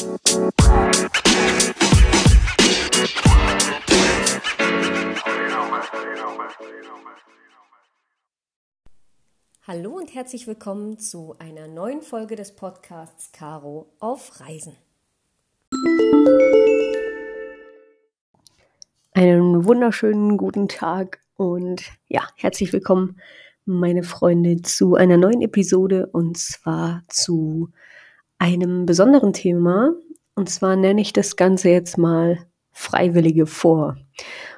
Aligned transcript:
Hallo 0.00 0.08
und 9.98 10.14
herzlich 10.14 10.46
willkommen 10.46 10.98
zu 10.98 11.36
einer 11.38 11.68
neuen 11.68 12.00
Folge 12.00 12.34
des 12.34 12.56
Podcasts 12.56 13.30
Caro 13.32 13.92
auf 13.98 14.40
Reisen. 14.40 14.74
Einen 19.12 19.66
wunderschönen 19.66 20.38
guten 20.38 20.68
Tag 20.68 21.20
und 21.36 21.82
ja, 22.08 22.26
herzlich 22.36 22.72
willkommen, 22.72 23.20
meine 23.66 24.02
Freunde, 24.02 24.62
zu 24.62 24.94
einer 24.94 25.18
neuen 25.18 25.42
Episode 25.42 26.06
und 26.06 26.38
zwar 26.38 27.02
zu 27.08 27.68
einem 28.40 28.86
besonderen 28.86 29.32
Thema. 29.32 29.92
Und 30.34 30.50
zwar 30.50 30.74
nenne 30.74 31.00
ich 31.00 31.12
das 31.12 31.36
Ganze 31.36 31.68
jetzt 31.68 31.98
mal 31.98 32.38
Freiwillige 32.72 33.46
vor. 33.46 33.96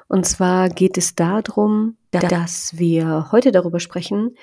Und 0.09 0.25
zwar 0.25 0.69
geht 0.69 0.97
es 0.97 1.15
darum, 1.15 1.97
dass 2.11 2.79
wir 2.79 3.33
heute 3.33 3.53
darüber 3.53 3.81
sprechen, 3.81 4.37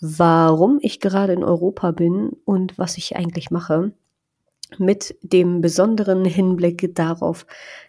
warum 0.00 0.78
ich 0.82 1.00
gerade 1.00 1.32
in 1.32 1.42
Europa 1.42 1.92
bin 1.92 2.30
und 2.44 2.76
was 2.78 2.98
ich 2.98 3.16
eigentlich 3.16 3.50
mache, 3.50 3.92
mit 4.78 5.16
dem 5.22 5.60
besonderen 5.60 6.24
Hinblick 6.24 6.94
darauf, 6.94 7.46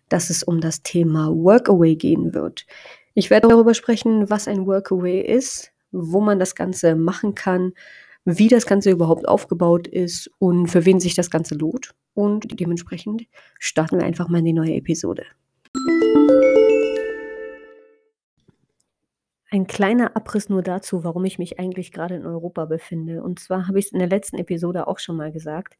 dass 0.07 0.29
es 0.29 0.43
um 0.43 0.61
das 0.61 0.83
Thema 0.83 1.29
Workaway 1.29 1.95
gehen 1.95 2.33
wird. 2.33 2.65
Ich 3.13 3.29
werde 3.29 3.47
darüber 3.47 3.73
sprechen, 3.73 4.29
was 4.29 4.47
ein 4.47 4.67
Workaway 4.67 5.19
ist, 5.19 5.71
wo 5.91 6.21
man 6.21 6.39
das 6.39 6.55
Ganze 6.55 6.95
machen 6.95 7.35
kann, 7.35 7.73
wie 8.29 8.49
das 8.49 8.65
Ganze 8.65 8.91
überhaupt 8.91 9.25
aufgebaut 9.25 9.87
ist 9.87 10.29
und 10.37 10.67
für 10.67 10.85
wen 10.85 10.99
sich 10.99 11.15
das 11.15 11.29
Ganze 11.29 11.55
lohnt. 11.55 11.95
Und 12.13 12.59
dementsprechend 12.59 13.25
starten 13.57 13.99
wir 13.99 14.05
einfach 14.05 14.27
mal 14.27 14.39
in 14.39 14.45
die 14.45 14.53
neue 14.53 14.73
Episode. 14.73 15.23
Ein 19.49 19.65
kleiner 19.65 20.17
Abriss 20.17 20.49
nur 20.49 20.61
dazu, 20.61 21.05
warum 21.05 21.23
ich 21.23 21.39
mich 21.39 21.57
eigentlich 21.57 21.93
gerade 21.93 22.15
in 22.15 22.25
Europa 22.25 22.65
befinde. 22.65 23.23
Und 23.23 23.39
zwar 23.39 23.69
habe 23.69 23.79
ich 23.79 23.85
es 23.85 23.91
in 23.93 23.99
der 23.99 24.09
letzten 24.09 24.37
Episode 24.37 24.87
auch 24.87 24.99
schon 24.99 25.15
mal 25.15 25.31
gesagt. 25.31 25.77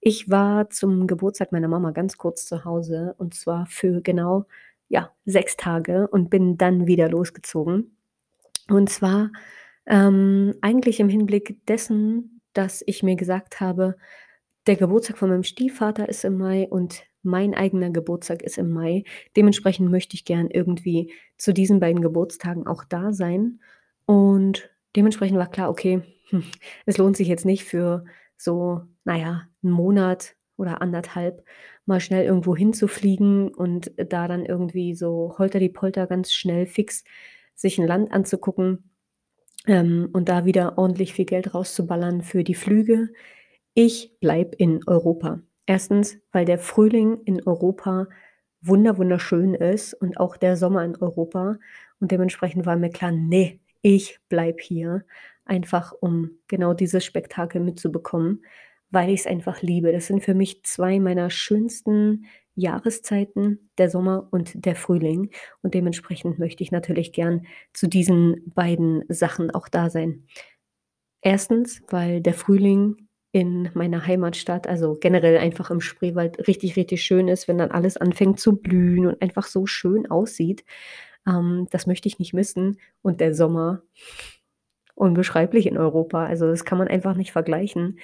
Ich 0.00 0.30
war 0.30 0.70
zum 0.70 1.06
Geburtstag 1.06 1.52
meiner 1.52 1.68
Mama 1.68 1.90
ganz 1.90 2.16
kurz 2.16 2.46
zu 2.46 2.64
Hause 2.64 3.14
und 3.18 3.34
zwar 3.34 3.66
für 3.66 4.00
genau 4.00 4.46
ja, 4.88 5.10
sechs 5.26 5.58
Tage 5.58 6.08
und 6.08 6.30
bin 6.30 6.56
dann 6.56 6.86
wieder 6.86 7.10
losgezogen. 7.10 7.94
Und 8.68 8.88
zwar 8.88 9.30
ähm, 9.86 10.54
eigentlich 10.60 11.00
im 11.00 11.08
Hinblick 11.08 11.64
dessen, 11.66 12.40
dass 12.52 12.82
ich 12.86 13.02
mir 13.02 13.16
gesagt 13.16 13.60
habe, 13.60 13.96
der 14.66 14.76
Geburtstag 14.76 15.18
von 15.18 15.28
meinem 15.28 15.42
Stiefvater 15.42 16.08
ist 16.08 16.24
im 16.24 16.38
Mai 16.38 16.68
und 16.68 17.04
mein 17.22 17.54
eigener 17.54 17.90
Geburtstag 17.90 18.42
ist 18.42 18.58
im 18.58 18.70
Mai. 18.70 19.04
Dementsprechend 19.36 19.90
möchte 19.90 20.14
ich 20.14 20.24
gern 20.24 20.48
irgendwie 20.48 21.12
zu 21.36 21.52
diesen 21.52 21.80
beiden 21.80 22.02
Geburtstagen 22.02 22.66
auch 22.66 22.84
da 22.84 23.12
sein. 23.12 23.60
Und 24.06 24.70
dementsprechend 24.96 25.38
war 25.38 25.50
klar, 25.50 25.70
okay, 25.70 26.02
hm, 26.30 26.44
es 26.86 26.98
lohnt 26.98 27.16
sich 27.16 27.28
jetzt 27.28 27.44
nicht 27.44 27.64
für 27.64 28.04
so, 28.36 28.82
naja, 29.04 29.48
einen 29.62 29.72
Monat 29.72 30.36
oder 30.56 30.82
anderthalb 30.82 31.44
mal 31.86 32.00
schnell 32.00 32.24
irgendwo 32.24 32.56
hinzufliegen 32.56 33.52
und 33.52 33.92
da 33.96 34.28
dann 34.28 34.44
irgendwie 34.44 34.94
so 34.94 35.34
holter 35.38 35.58
die 35.58 35.68
Polter 35.68 36.06
ganz 36.06 36.32
schnell 36.32 36.66
fix 36.66 37.04
sich 37.54 37.78
ein 37.78 37.86
Land 37.86 38.12
anzugucken 38.12 38.91
ähm, 39.66 40.08
und 40.12 40.28
da 40.28 40.44
wieder 40.44 40.78
ordentlich 40.78 41.14
viel 41.14 41.24
Geld 41.24 41.54
rauszuballern 41.54 42.22
für 42.22 42.44
die 42.44 42.54
Flüge. 42.54 43.10
Ich 43.74 44.18
bleibe 44.20 44.56
in 44.56 44.80
Europa. 44.86 45.40
Erstens, 45.66 46.18
weil 46.32 46.44
der 46.44 46.58
Frühling 46.58 47.20
in 47.24 47.46
Europa 47.46 48.08
wunder 48.60 48.98
wunderschön 48.98 49.54
ist 49.54 49.94
und 49.94 50.18
auch 50.18 50.36
der 50.36 50.56
Sommer 50.56 50.84
in 50.84 50.96
Europa. 50.96 51.58
Und 52.00 52.10
dementsprechend 52.10 52.66
war 52.66 52.76
mir 52.76 52.90
klar, 52.90 53.12
nee, 53.12 53.60
ich 53.82 54.20
bleibe 54.28 54.62
hier, 54.62 55.04
einfach 55.44 55.92
um 56.00 56.30
genau 56.48 56.74
dieses 56.74 57.04
Spektakel 57.04 57.60
mitzubekommen, 57.60 58.44
weil 58.90 59.10
ich 59.10 59.20
es 59.20 59.26
einfach 59.26 59.62
liebe. 59.62 59.92
Das 59.92 60.06
sind 60.06 60.22
für 60.22 60.34
mich 60.34 60.62
zwei 60.64 61.00
meiner 61.00 61.30
schönsten 61.30 62.26
Jahreszeiten, 62.54 63.70
der 63.78 63.90
Sommer 63.90 64.28
und 64.30 64.64
der 64.64 64.76
Frühling. 64.76 65.30
Und 65.62 65.74
dementsprechend 65.74 66.38
möchte 66.38 66.62
ich 66.62 66.72
natürlich 66.72 67.12
gern 67.12 67.46
zu 67.72 67.88
diesen 67.88 68.52
beiden 68.54 69.04
Sachen 69.08 69.50
auch 69.50 69.68
da 69.68 69.90
sein. 69.90 70.26
Erstens, 71.22 71.82
weil 71.88 72.20
der 72.20 72.34
Frühling 72.34 73.08
in 73.32 73.70
meiner 73.74 74.06
Heimatstadt, 74.06 74.66
also 74.66 74.96
generell 75.00 75.38
einfach 75.38 75.70
im 75.70 75.80
Spreewald, 75.80 76.46
richtig, 76.46 76.76
richtig 76.76 77.02
schön 77.02 77.28
ist, 77.28 77.48
wenn 77.48 77.58
dann 77.58 77.70
alles 77.70 77.96
anfängt 77.96 78.38
zu 78.38 78.56
blühen 78.56 79.06
und 79.06 79.22
einfach 79.22 79.46
so 79.46 79.66
schön 79.66 80.10
aussieht. 80.10 80.64
Ähm, 81.26 81.66
das 81.70 81.86
möchte 81.86 82.08
ich 82.08 82.18
nicht 82.18 82.34
missen. 82.34 82.78
Und 83.00 83.20
der 83.20 83.34
Sommer, 83.34 83.82
unbeschreiblich 84.94 85.66
in 85.66 85.78
Europa. 85.78 86.26
Also 86.26 86.46
das 86.46 86.64
kann 86.64 86.78
man 86.78 86.88
einfach 86.88 87.16
nicht 87.16 87.32
vergleichen. 87.32 87.98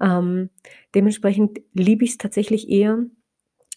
Ähm, 0.00 0.50
dementsprechend 0.94 1.60
liebe 1.72 2.04
ich 2.04 2.12
es 2.12 2.18
tatsächlich 2.18 2.68
eher 2.68 3.04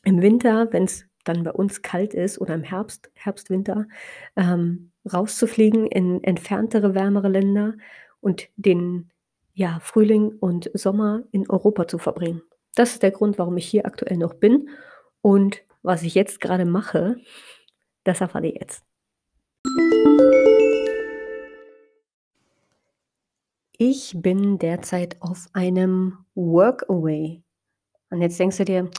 im 0.07 0.21
Winter, 0.21 0.71
wenn 0.71 0.85
es 0.85 1.05
dann 1.25 1.43
bei 1.43 1.51
uns 1.51 1.81
kalt 1.81 2.13
ist 2.13 2.39
oder 2.39 2.55
im 2.55 2.63
Herbst, 2.63 3.11
Herbst, 3.13 3.49
Winter, 3.49 3.87
ähm, 4.37 4.93
rauszufliegen 5.11 5.85
in 5.85 6.23
entferntere, 6.23 6.95
wärmere 6.95 7.27
Länder 7.27 7.73
und 8.21 8.47
den 8.55 9.11
ja, 9.53 9.79
Frühling 9.81 10.29
und 10.39 10.71
Sommer 10.73 11.23
in 11.31 11.49
Europa 11.49 11.89
zu 11.89 11.97
verbringen. 11.97 12.41
Das 12.73 12.93
ist 12.93 13.03
der 13.03 13.11
Grund, 13.11 13.37
warum 13.37 13.57
ich 13.57 13.67
hier 13.67 13.85
aktuell 13.85 14.15
noch 14.15 14.35
bin. 14.35 14.69
Und 15.21 15.61
was 15.81 16.03
ich 16.03 16.15
jetzt 16.15 16.39
gerade 16.39 16.63
mache, 16.63 17.17
das 18.05 18.21
erfahrt 18.21 18.45
ihr 18.45 18.53
jetzt. 18.53 18.85
Ich 23.77 24.13
bin 24.15 24.57
derzeit 24.57 25.21
auf 25.21 25.47
einem 25.51 26.19
Workaway. 26.33 27.43
Und 28.09 28.21
jetzt 28.21 28.39
denkst 28.39 28.57
du 28.57 28.63
dir, 28.63 28.89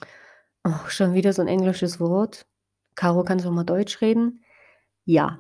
oh, 0.64 0.88
schon 0.88 1.14
wieder 1.14 1.32
so 1.32 1.42
ein 1.42 1.48
englisches 1.48 2.00
Wort. 2.00 2.46
Caro, 2.94 3.24
kannst 3.24 3.44
du 3.44 3.50
mal 3.50 3.64
Deutsch 3.64 4.00
reden? 4.00 4.42
Ja. 5.04 5.38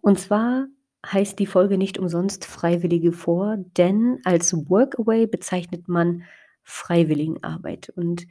Und 0.00 0.18
zwar 0.18 0.66
heißt 1.06 1.38
die 1.38 1.46
Folge 1.46 1.78
nicht 1.78 1.98
umsonst 1.98 2.44
Freiwillige 2.44 3.12
vor, 3.12 3.56
denn 3.76 4.20
als 4.24 4.52
Workaway 4.68 5.26
bezeichnet 5.26 5.88
man 5.88 6.24
Freiwilligenarbeit. 6.64 7.90
Und 7.90 8.26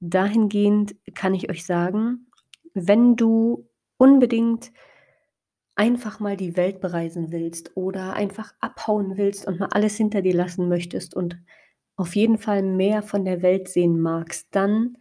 dahingehend 0.00 0.94
kann 1.14 1.34
ich 1.34 1.50
euch 1.50 1.64
sagen, 1.64 2.26
wenn 2.74 3.16
du 3.16 3.68
unbedingt 3.96 4.72
einfach 5.74 6.20
mal 6.20 6.36
die 6.36 6.56
Welt 6.56 6.80
bereisen 6.80 7.32
willst 7.32 7.76
oder 7.76 8.12
einfach 8.12 8.52
abhauen 8.60 9.16
willst 9.16 9.46
und 9.46 9.58
mal 9.58 9.68
alles 9.72 9.96
hinter 9.96 10.22
dir 10.22 10.34
lassen 10.34 10.68
möchtest 10.68 11.14
und 11.14 11.38
auf 11.96 12.14
jeden 12.14 12.38
Fall 12.38 12.62
mehr 12.62 13.02
von 13.02 13.24
der 13.24 13.42
Welt 13.42 13.68
sehen 13.68 14.00
magst, 14.00 14.48
dann 14.52 14.96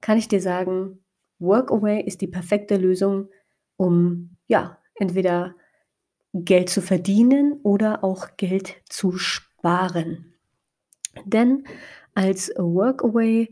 kann 0.00 0.18
ich 0.18 0.28
dir 0.28 0.40
sagen, 0.40 1.04
Workaway 1.38 2.02
ist 2.02 2.20
die 2.20 2.26
perfekte 2.26 2.76
Lösung, 2.76 3.28
um 3.76 4.36
ja, 4.46 4.78
entweder 4.94 5.54
Geld 6.32 6.68
zu 6.68 6.82
verdienen 6.82 7.60
oder 7.62 8.04
auch 8.04 8.36
Geld 8.36 8.76
zu 8.88 9.12
sparen. 9.12 10.34
Denn 11.24 11.64
als 12.14 12.52
Workaway 12.56 13.50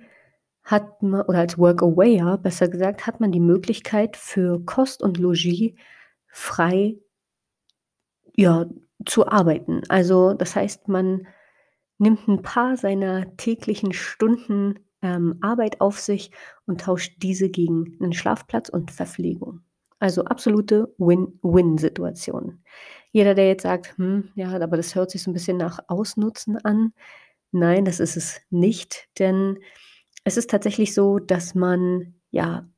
hat 0.63 1.03
man, 1.03 1.23
oder 1.23 1.39
als 1.41 1.59
Workawayer 1.59 2.39
besser 2.39 2.69
gesagt, 2.69 3.07
hat 3.07 3.21
man 3.21 3.31
die 3.31 3.41
Möglichkeit 3.41 4.17
für 4.17 4.65
Kost 4.65 5.03
und 5.03 5.19
Logis 5.19 5.75
frei 6.27 6.97
ja, 8.35 8.67
zu 9.05 9.27
arbeiten. 9.29 9.83
Also 9.89 10.35
das 10.35 10.57
heißt, 10.57 10.89
man 10.89 11.27
nimmt 11.99 12.29
ein 12.29 12.43
paar 12.43 12.77
seiner 12.77 13.37
täglichen 13.37 13.93
Stunden 13.93 14.81
ähm, 15.03 15.39
Arbeit 15.41 15.81
auf 15.81 16.01
sich 16.01 16.31
und 16.67 16.81
tauscht 16.81 17.15
diese 17.23 17.49
gegen 17.49 17.97
einen 18.01 18.13
Schlafplatz 18.13 18.69
und 18.69 18.91
Verpflegung. 18.91 19.61
Also 19.99 20.25
absolute 20.25 20.95
Win-Win-Situation. 20.99 22.63
Jeder, 23.13 23.35
der 23.35 23.49
jetzt 23.49 23.63
sagt, 23.63 23.97
hm, 23.97 24.31
ja, 24.35 24.53
aber 24.61 24.77
das 24.77 24.95
hört 24.95 25.11
sich 25.11 25.23
so 25.23 25.31
ein 25.31 25.35
bisschen 25.35 25.57
nach 25.57 25.81
Ausnutzen 25.89 26.59
an. 26.59 26.93
Nein, 27.51 27.85
das 27.85 28.01
ist 28.01 28.17
es 28.17 28.41
nicht, 28.51 29.09
denn 29.19 29.59
es 30.25 30.37
ist 30.37 30.51
tatsächlich 30.51 30.93
so, 30.93 31.19
dass 31.19 31.55
man 31.55 32.15
ja 32.31 32.69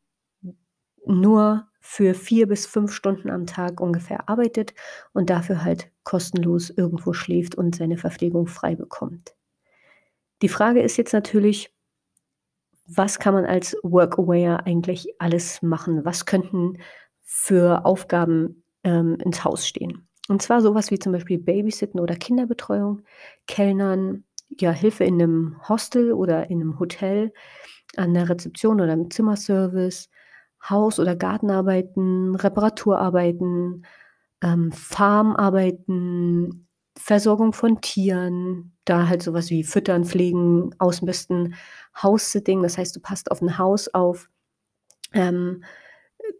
nur 1.06 1.66
für 1.80 2.14
vier 2.14 2.46
bis 2.46 2.66
fünf 2.66 2.92
Stunden 2.92 3.30
am 3.30 3.46
Tag 3.46 3.80
ungefähr 3.80 4.28
arbeitet 4.28 4.74
und 5.12 5.30
dafür 5.30 5.64
halt 5.64 5.90
kostenlos 6.04 6.70
irgendwo 6.70 7.14
schläft 7.14 7.54
und 7.54 7.74
seine 7.74 7.96
Verpflegung 7.96 8.46
frei 8.46 8.76
bekommt. 8.76 9.34
Die 10.42 10.48
Frage 10.48 10.82
ist 10.82 10.98
jetzt 10.98 11.12
natürlich, 11.12 11.74
was 12.88 13.18
kann 13.18 13.34
man 13.34 13.44
als 13.44 13.76
Workawayer 13.82 14.66
eigentlich 14.66 15.14
alles 15.18 15.62
machen? 15.62 16.04
Was 16.04 16.26
könnten 16.26 16.78
für 17.30 17.84
Aufgaben 17.84 18.62
ähm, 18.84 19.16
ins 19.22 19.44
Haus 19.44 19.66
stehen. 19.66 20.08
Und 20.28 20.42
zwar 20.42 20.60
sowas 20.60 20.90
wie 20.90 20.98
zum 20.98 21.12
Beispiel 21.12 21.38
Babysitten 21.38 22.00
oder 22.00 22.16
Kinderbetreuung, 22.16 23.02
Kellnern, 23.46 24.24
ja, 24.58 24.70
Hilfe 24.70 25.04
in 25.04 25.14
einem 25.14 25.56
Hostel 25.68 26.12
oder 26.12 26.50
in 26.50 26.60
einem 26.60 26.78
Hotel, 26.78 27.32
an 27.96 28.14
der 28.14 28.28
Rezeption 28.28 28.80
oder 28.80 28.92
im 28.92 29.10
Zimmerservice, 29.10 30.08
Haus- 30.68 30.98
oder 30.98 31.16
Gartenarbeiten, 31.16 32.34
Reparaturarbeiten, 32.34 33.86
ähm, 34.42 34.72
Farmarbeiten, 34.72 36.67
Versorgung 36.98 37.52
von 37.52 37.80
Tieren, 37.80 38.72
da 38.84 39.08
halt 39.08 39.22
sowas 39.22 39.50
wie 39.50 39.64
Füttern, 39.64 40.04
Pflegen, 40.04 40.74
Ausmisten, 40.78 41.54
House-Sitting, 42.02 42.62
das 42.62 42.76
heißt, 42.76 42.94
du 42.96 43.00
passt 43.00 43.30
auf 43.30 43.40
ein 43.40 43.56
Haus 43.58 43.88
auf. 43.94 44.28
Ähm, 45.12 45.64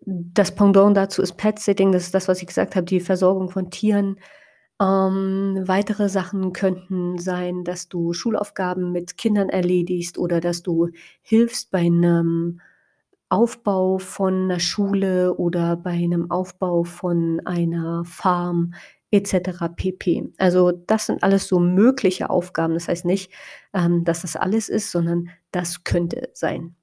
das 0.05 0.55
Pendant 0.55 0.96
dazu 0.96 1.22
ist 1.22 1.37
Pet-Sitting, 1.37 1.93
das 1.93 2.05
ist 2.05 2.14
das, 2.14 2.28
was 2.28 2.40
ich 2.40 2.49
gesagt 2.49 2.76
habe, 2.76 2.84
die 2.84 3.00
Versorgung 3.00 3.50
von 3.50 3.70
Tieren. 3.70 4.19
Ähm, 4.81 5.62
weitere 5.66 6.08
Sachen 6.08 6.52
könnten 6.52 7.19
sein, 7.19 7.64
dass 7.64 7.88
du 7.88 8.12
Schulaufgaben 8.12 8.93
mit 8.93 9.16
Kindern 9.16 9.49
erledigst 9.49 10.19
oder 10.19 10.40
dass 10.40 10.62
du 10.62 10.90
hilfst 11.22 11.70
bei 11.70 11.81
einem 11.81 12.61
Aufbau 13.28 13.99
von 13.99 14.44
einer 14.44 14.61
Schule 14.61 15.34
oder 15.34 15.76
bei 15.76 15.90
einem 15.90 16.31
Aufbau 16.31 16.84
von 16.84 17.40
einer 17.44 18.04
Farm 18.04 18.72
etc. 19.10 19.69
pp. 19.75 20.32
Also 20.38 20.72
das 20.72 21.06
sind 21.06 21.22
alles 21.22 21.49
so 21.49 21.58
mögliche 21.58 22.31
Aufgaben. 22.31 22.75
Das 22.75 22.88
heißt 22.88 23.05
nicht, 23.05 23.32
ähm, 23.72 24.05
dass 24.05 24.22
das 24.22 24.37
alles 24.37 24.69
ist, 24.69 24.90
sondern 24.90 25.31
das 25.50 25.84
könnte 25.84 26.31
sein. 26.34 26.75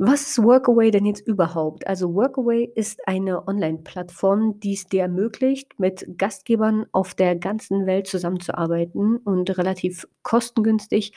Was 0.00 0.28
ist 0.28 0.44
Workaway 0.44 0.92
denn 0.92 1.06
jetzt 1.06 1.26
überhaupt? 1.26 1.88
Also 1.88 2.14
Workaway 2.14 2.70
ist 2.72 3.08
eine 3.08 3.48
Online-Plattform, 3.48 4.60
die 4.60 4.74
es 4.74 4.86
dir 4.86 5.02
ermöglicht, 5.02 5.80
mit 5.80 6.06
Gastgebern 6.16 6.86
auf 6.92 7.14
der 7.14 7.34
ganzen 7.34 7.84
Welt 7.84 8.06
zusammenzuarbeiten 8.06 9.16
und 9.16 9.58
relativ 9.58 10.06
kostengünstig 10.22 11.14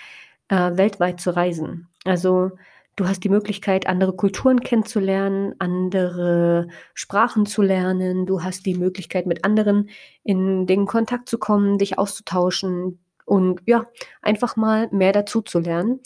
äh, 0.48 0.78
weltweit 0.78 1.20
zu 1.20 1.36
reisen. 1.36 1.90
Also 2.06 2.50
du 2.96 3.08
hast 3.08 3.24
die 3.24 3.30
Möglichkeit, 3.30 3.88
andere 3.88 4.16
Kulturen 4.16 4.60
kennenzulernen, 4.62 5.56
andere 5.60 6.68
Sprachen 6.94 7.46
zu 7.46 7.62
lernen. 7.62 8.26
Du 8.26 8.44
hast 8.44 8.66
die 8.66 8.76
Möglichkeit, 8.76 9.26
mit 9.26 9.46
anderen 9.46 9.90
in 10.24 10.68
den 10.68 10.86
Kontakt 10.86 11.30
zu 11.30 11.38
kommen, 11.38 11.78
dich 11.78 11.98
auszutauschen 11.98 13.00
und 13.26 13.62
ja, 13.66 13.88
einfach 14.22 14.56
mal 14.56 14.90
mehr 14.92 15.14
dazu 15.14 15.42
zu 15.42 15.60
lernen. 15.60 16.00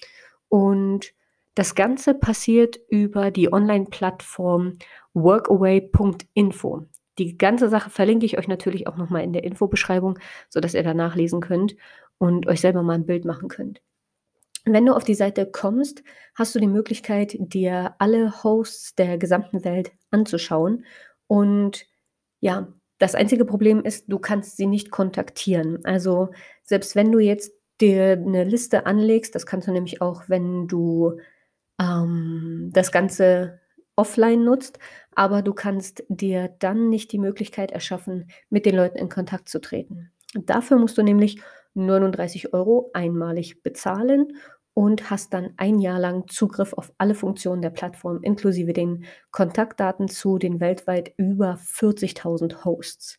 Und 0.49 1.13
das 1.55 1.73
Ganze 1.73 2.13
passiert 2.13 2.79
über 2.89 3.31
die 3.31 3.51
Online-Plattform 3.51 4.73
workaway.info. 5.13 6.85
Die 7.17 7.37
ganze 7.37 7.69
Sache 7.69 7.89
verlinke 7.89 8.25
ich 8.25 8.37
euch 8.37 8.47
natürlich 8.47 8.87
auch 8.87 8.97
nochmal 8.97 9.23
in 9.23 9.31
der 9.31 9.45
Infobeschreibung, 9.45 10.19
sodass 10.49 10.73
ihr 10.73 10.83
da 10.83 10.93
nachlesen 10.93 11.39
könnt 11.39 11.75
und 12.17 12.47
euch 12.47 12.59
selber 12.61 12.83
mal 12.83 12.93
ein 12.93 13.05
Bild 13.05 13.23
machen 13.23 13.47
könnt. 13.47 13.81
Wenn 14.65 14.85
du 14.85 14.93
auf 14.93 15.03
die 15.03 15.15
Seite 15.15 15.49
kommst, 15.49 16.03
hast 16.33 16.55
du 16.55 16.59
die 16.59 16.67
Möglichkeit, 16.67 17.35
dir 17.37 17.95
alle 17.99 18.43
Hosts 18.43 18.95
der 18.95 19.17
gesamten 19.17 19.63
Welt 19.63 19.91
anzuschauen. 20.09 20.85
Und 21.27 21.85
ja, 22.39 22.73
das 22.97 23.15
einzige 23.15 23.45
Problem 23.45 23.83
ist, 23.83 24.05
du 24.07 24.19
kannst 24.19 24.57
sie 24.57 24.65
nicht 24.65 24.89
kontaktieren. 24.89 25.83
Also 25.85 26.29
selbst 26.63 26.95
wenn 26.95 27.11
du 27.11 27.19
jetzt 27.19 27.51
dir 27.81 28.13
eine 28.13 28.43
Liste 28.43 28.85
anlegst, 28.85 29.35
das 29.35 29.45
kannst 29.45 29.67
du 29.67 29.71
nämlich 29.71 30.01
auch, 30.01 30.23
wenn 30.29 30.67
du 30.67 31.19
ähm, 31.79 32.69
das 32.73 32.91
Ganze 32.91 33.59
offline 33.95 34.43
nutzt, 34.43 34.79
aber 35.13 35.41
du 35.41 35.53
kannst 35.53 36.03
dir 36.09 36.49
dann 36.59 36.89
nicht 36.89 37.11
die 37.11 37.19
Möglichkeit 37.19 37.71
erschaffen, 37.71 38.29
mit 38.49 38.65
den 38.65 38.75
Leuten 38.75 38.97
in 38.97 39.09
Kontakt 39.09 39.49
zu 39.49 39.59
treten. 39.59 40.11
Dafür 40.33 40.77
musst 40.77 40.97
du 40.97 41.03
nämlich 41.03 41.39
39 41.75 42.53
Euro 42.53 42.89
einmalig 42.93 43.61
bezahlen 43.61 44.33
und 44.75 45.09
hast 45.09 45.33
dann 45.33 45.53
ein 45.55 45.79
Jahr 45.79 45.99
lang 45.99 46.27
Zugriff 46.27 46.73
auf 46.73 46.91
alle 46.97 47.15
Funktionen 47.15 47.61
der 47.61 47.69
Plattform, 47.69 48.21
inklusive 48.21 48.73
den 48.73 49.05
Kontaktdaten 49.31 50.09
zu 50.09 50.37
den 50.37 50.59
weltweit 50.59 51.13
über 51.17 51.55
40.000 51.55 52.65
Hosts. 52.65 53.17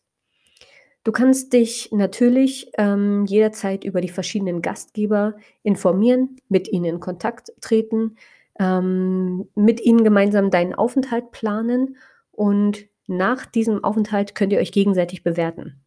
Du 1.03 1.11
kannst 1.11 1.53
dich 1.53 1.89
natürlich 1.91 2.69
ähm, 2.77 3.25
jederzeit 3.25 3.83
über 3.85 4.01
die 4.01 4.09
verschiedenen 4.09 4.61
Gastgeber 4.61 5.35
informieren, 5.63 6.35
mit 6.47 6.67
ihnen 6.71 6.85
in 6.85 6.99
Kontakt 6.99 7.51
treten, 7.59 8.17
ähm, 8.59 9.49
mit 9.55 9.81
ihnen 9.81 10.03
gemeinsam 10.03 10.51
deinen 10.51 10.75
Aufenthalt 10.75 11.31
planen 11.31 11.97
und 12.31 12.85
nach 13.07 13.47
diesem 13.47 13.83
Aufenthalt 13.83 14.35
könnt 14.35 14.53
ihr 14.53 14.59
euch 14.59 14.71
gegenseitig 14.71 15.23
bewerten. 15.23 15.81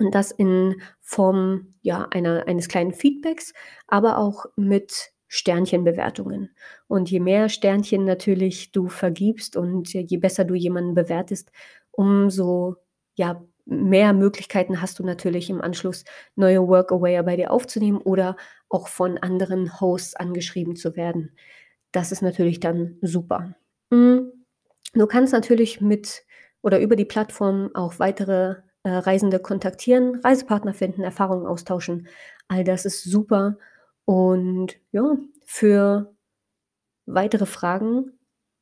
Und 0.00 0.14
das 0.14 0.32
in 0.32 0.80
Form 1.00 1.74
ja, 1.82 2.08
einer, 2.10 2.48
eines 2.48 2.68
kleinen 2.68 2.92
Feedbacks, 2.92 3.52
aber 3.86 4.18
auch 4.18 4.46
mit 4.56 5.12
Sternchenbewertungen. 5.28 6.50
Und 6.88 7.10
je 7.10 7.20
mehr 7.20 7.48
Sternchen 7.48 8.04
natürlich 8.04 8.72
du 8.72 8.88
vergibst 8.88 9.56
und 9.56 9.92
je 9.92 10.16
besser 10.16 10.44
du 10.44 10.54
jemanden 10.54 10.94
bewertest, 10.94 11.52
umso 11.92 12.76
ja, 13.14 13.44
mehr 13.66 14.12
Möglichkeiten 14.12 14.82
hast 14.82 14.98
du 14.98 15.04
natürlich 15.04 15.50
im 15.50 15.60
Anschluss 15.60 16.04
neue 16.34 16.66
Workawayer 16.66 17.22
bei 17.22 17.36
dir 17.36 17.52
aufzunehmen 17.52 17.98
oder 17.98 18.36
auch 18.68 18.88
von 18.88 19.18
anderen 19.18 19.80
Hosts 19.80 20.16
angeschrieben 20.16 20.74
zu 20.74 20.96
werden. 20.96 21.36
Das 21.92 22.10
ist 22.10 22.22
natürlich 22.22 22.58
dann 22.58 22.98
super. 23.02 23.54
Hm, 23.92 24.32
du 24.94 25.06
kannst 25.06 25.32
natürlich 25.32 25.80
mit 25.80 26.24
oder 26.62 26.80
über 26.80 26.96
die 26.96 27.04
Plattform 27.04 27.70
auch 27.74 27.98
weitere 27.98 28.56
äh, 28.82 28.90
Reisende 28.90 29.38
kontaktieren, 29.38 30.20
Reisepartner 30.20 30.74
finden, 30.74 31.02
Erfahrungen 31.02 31.46
austauschen. 31.46 32.08
All 32.48 32.64
das 32.64 32.84
ist 32.84 33.04
super. 33.04 33.56
Und 34.04 34.76
ja, 34.92 35.16
für 35.44 36.14
weitere 37.06 37.46
Fragen 37.46 38.12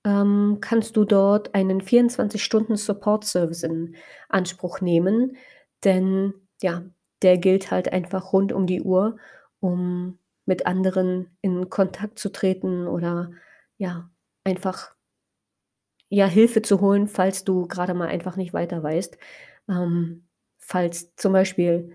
ähm, 0.04 0.58
kannst 0.60 0.96
du 0.96 1.04
dort 1.04 1.54
einen 1.54 1.80
24-Stunden-Support-Service 1.80 3.62
in 3.62 3.96
Anspruch 4.28 4.80
nehmen, 4.80 5.36
denn 5.84 6.34
ja, 6.62 6.82
der 7.22 7.38
gilt 7.38 7.70
halt 7.70 7.92
einfach 7.92 8.32
rund 8.32 8.52
um 8.52 8.66
die 8.66 8.82
Uhr, 8.82 9.16
um 9.60 10.18
mit 10.46 10.66
anderen 10.66 11.36
in 11.42 11.68
Kontakt 11.68 12.18
zu 12.18 12.30
treten 12.30 12.86
oder 12.86 13.30
ja, 13.76 14.10
einfach 14.44 14.94
ja, 16.10 16.26
Hilfe 16.26 16.62
zu 16.62 16.80
holen, 16.80 17.06
falls 17.06 17.44
du 17.44 17.66
gerade 17.66 17.94
mal 17.94 18.08
einfach 18.08 18.36
nicht 18.36 18.54
weiter 18.54 18.82
weißt. 18.82 19.18
Ähm, 19.68 20.26
falls 20.58 21.14
zum 21.16 21.32
Beispiel 21.32 21.92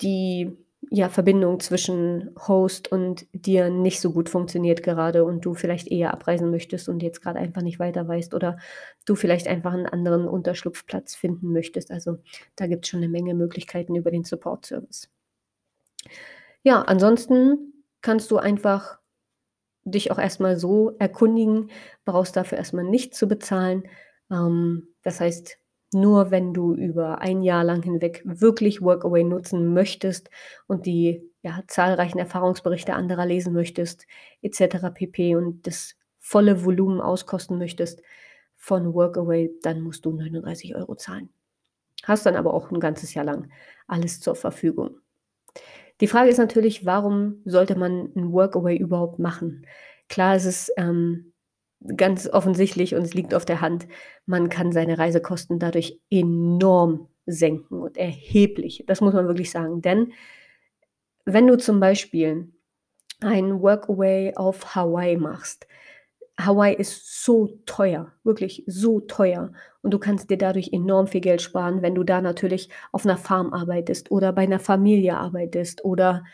die 0.00 0.56
ja, 0.90 1.08
Verbindung 1.08 1.60
zwischen 1.60 2.30
Host 2.46 2.90
und 2.90 3.26
dir 3.32 3.68
nicht 3.68 4.00
so 4.00 4.12
gut 4.12 4.28
funktioniert 4.28 4.82
gerade 4.82 5.24
und 5.24 5.44
du 5.44 5.54
vielleicht 5.54 5.88
eher 5.88 6.12
abreisen 6.12 6.50
möchtest 6.50 6.88
und 6.88 7.02
jetzt 7.02 7.20
gerade 7.20 7.38
einfach 7.38 7.62
nicht 7.62 7.78
weiter 7.78 8.06
weißt 8.06 8.32
oder 8.32 8.58
du 9.04 9.14
vielleicht 9.14 9.48
einfach 9.48 9.72
einen 9.72 9.86
anderen 9.86 10.26
Unterschlupfplatz 10.26 11.14
finden 11.14 11.52
möchtest. 11.52 11.90
Also 11.90 12.18
da 12.56 12.66
gibt 12.66 12.84
es 12.84 12.90
schon 12.90 12.98
eine 12.98 13.08
Menge 13.08 13.34
Möglichkeiten 13.34 13.96
über 13.96 14.10
den 14.10 14.24
Support-Service. 14.24 15.10
Ja, 16.62 16.82
ansonsten 16.82 17.84
kannst 18.00 18.30
du 18.30 18.38
einfach 18.38 18.98
dich 19.84 20.10
auch 20.10 20.18
erstmal 20.18 20.56
so 20.58 20.96
erkundigen, 20.98 21.70
brauchst 22.04 22.36
dafür 22.36 22.58
erstmal 22.58 22.84
nichts 22.84 23.18
zu 23.18 23.26
bezahlen. 23.26 23.84
Ähm, 24.30 24.88
das 25.02 25.20
heißt, 25.20 25.57
nur 25.92 26.30
wenn 26.30 26.52
du 26.52 26.74
über 26.74 27.20
ein 27.20 27.40
Jahr 27.42 27.64
lang 27.64 27.82
hinweg 27.82 28.22
wirklich 28.24 28.82
Workaway 28.82 29.24
nutzen 29.24 29.72
möchtest 29.72 30.30
und 30.66 30.86
die 30.86 31.22
ja, 31.42 31.62
zahlreichen 31.66 32.18
Erfahrungsberichte 32.18 32.94
anderer 32.94 33.26
lesen 33.26 33.52
möchtest, 33.52 34.06
etc. 34.42 34.90
pp. 34.92 35.36
und 35.36 35.66
das 35.66 35.94
volle 36.18 36.64
Volumen 36.64 37.00
auskosten 37.00 37.58
möchtest 37.58 38.02
von 38.56 38.92
Workaway, 38.92 39.50
dann 39.62 39.80
musst 39.80 40.04
du 40.04 40.12
39 40.12 40.74
Euro 40.74 40.94
zahlen. 40.96 41.30
Hast 42.04 42.26
dann 42.26 42.36
aber 42.36 42.52
auch 42.54 42.70
ein 42.70 42.80
ganzes 42.80 43.14
Jahr 43.14 43.24
lang 43.24 43.50
alles 43.86 44.20
zur 44.20 44.34
Verfügung. 44.34 44.98
Die 46.00 46.06
Frage 46.06 46.28
ist 46.28 46.38
natürlich, 46.38 46.86
warum 46.86 47.40
sollte 47.44 47.76
man 47.76 48.12
ein 48.14 48.32
Workaway 48.32 48.76
überhaupt 48.76 49.18
machen? 49.18 49.66
Klar, 50.08 50.36
es 50.36 50.44
ist 50.44 50.72
ähm, 50.76 51.32
ganz 51.96 52.28
offensichtlich 52.28 52.94
und 52.94 53.02
es 53.02 53.14
liegt 53.14 53.34
auf 53.34 53.44
der 53.44 53.60
Hand, 53.60 53.86
man 54.26 54.48
kann 54.48 54.72
seine 54.72 54.98
Reisekosten 54.98 55.58
dadurch 55.58 56.00
enorm 56.10 57.08
senken 57.26 57.80
und 57.80 57.96
erheblich. 57.96 58.84
Das 58.86 59.00
muss 59.00 59.14
man 59.14 59.26
wirklich 59.26 59.50
sagen. 59.50 59.82
Denn 59.82 60.12
wenn 61.24 61.46
du 61.46 61.56
zum 61.58 61.78
Beispiel 61.78 62.52
ein 63.20 63.60
Workaway 63.60 64.34
auf 64.36 64.74
Hawaii 64.74 65.16
machst, 65.16 65.66
Hawaii 66.38 66.74
ist 66.74 67.24
so 67.24 67.58
teuer, 67.66 68.12
wirklich 68.22 68.62
so 68.66 69.00
teuer. 69.00 69.52
Und 69.82 69.92
du 69.92 69.98
kannst 69.98 70.30
dir 70.30 70.38
dadurch 70.38 70.70
enorm 70.72 71.08
viel 71.08 71.20
Geld 71.20 71.42
sparen, 71.42 71.82
wenn 71.82 71.94
du 71.94 72.04
da 72.04 72.20
natürlich 72.20 72.70
auf 72.92 73.04
einer 73.04 73.16
Farm 73.16 73.52
arbeitest 73.52 74.10
oder 74.10 74.32
bei 74.32 74.42
einer 74.42 74.60
Familie 74.60 75.16
arbeitest 75.16 75.84
oder 75.84 76.24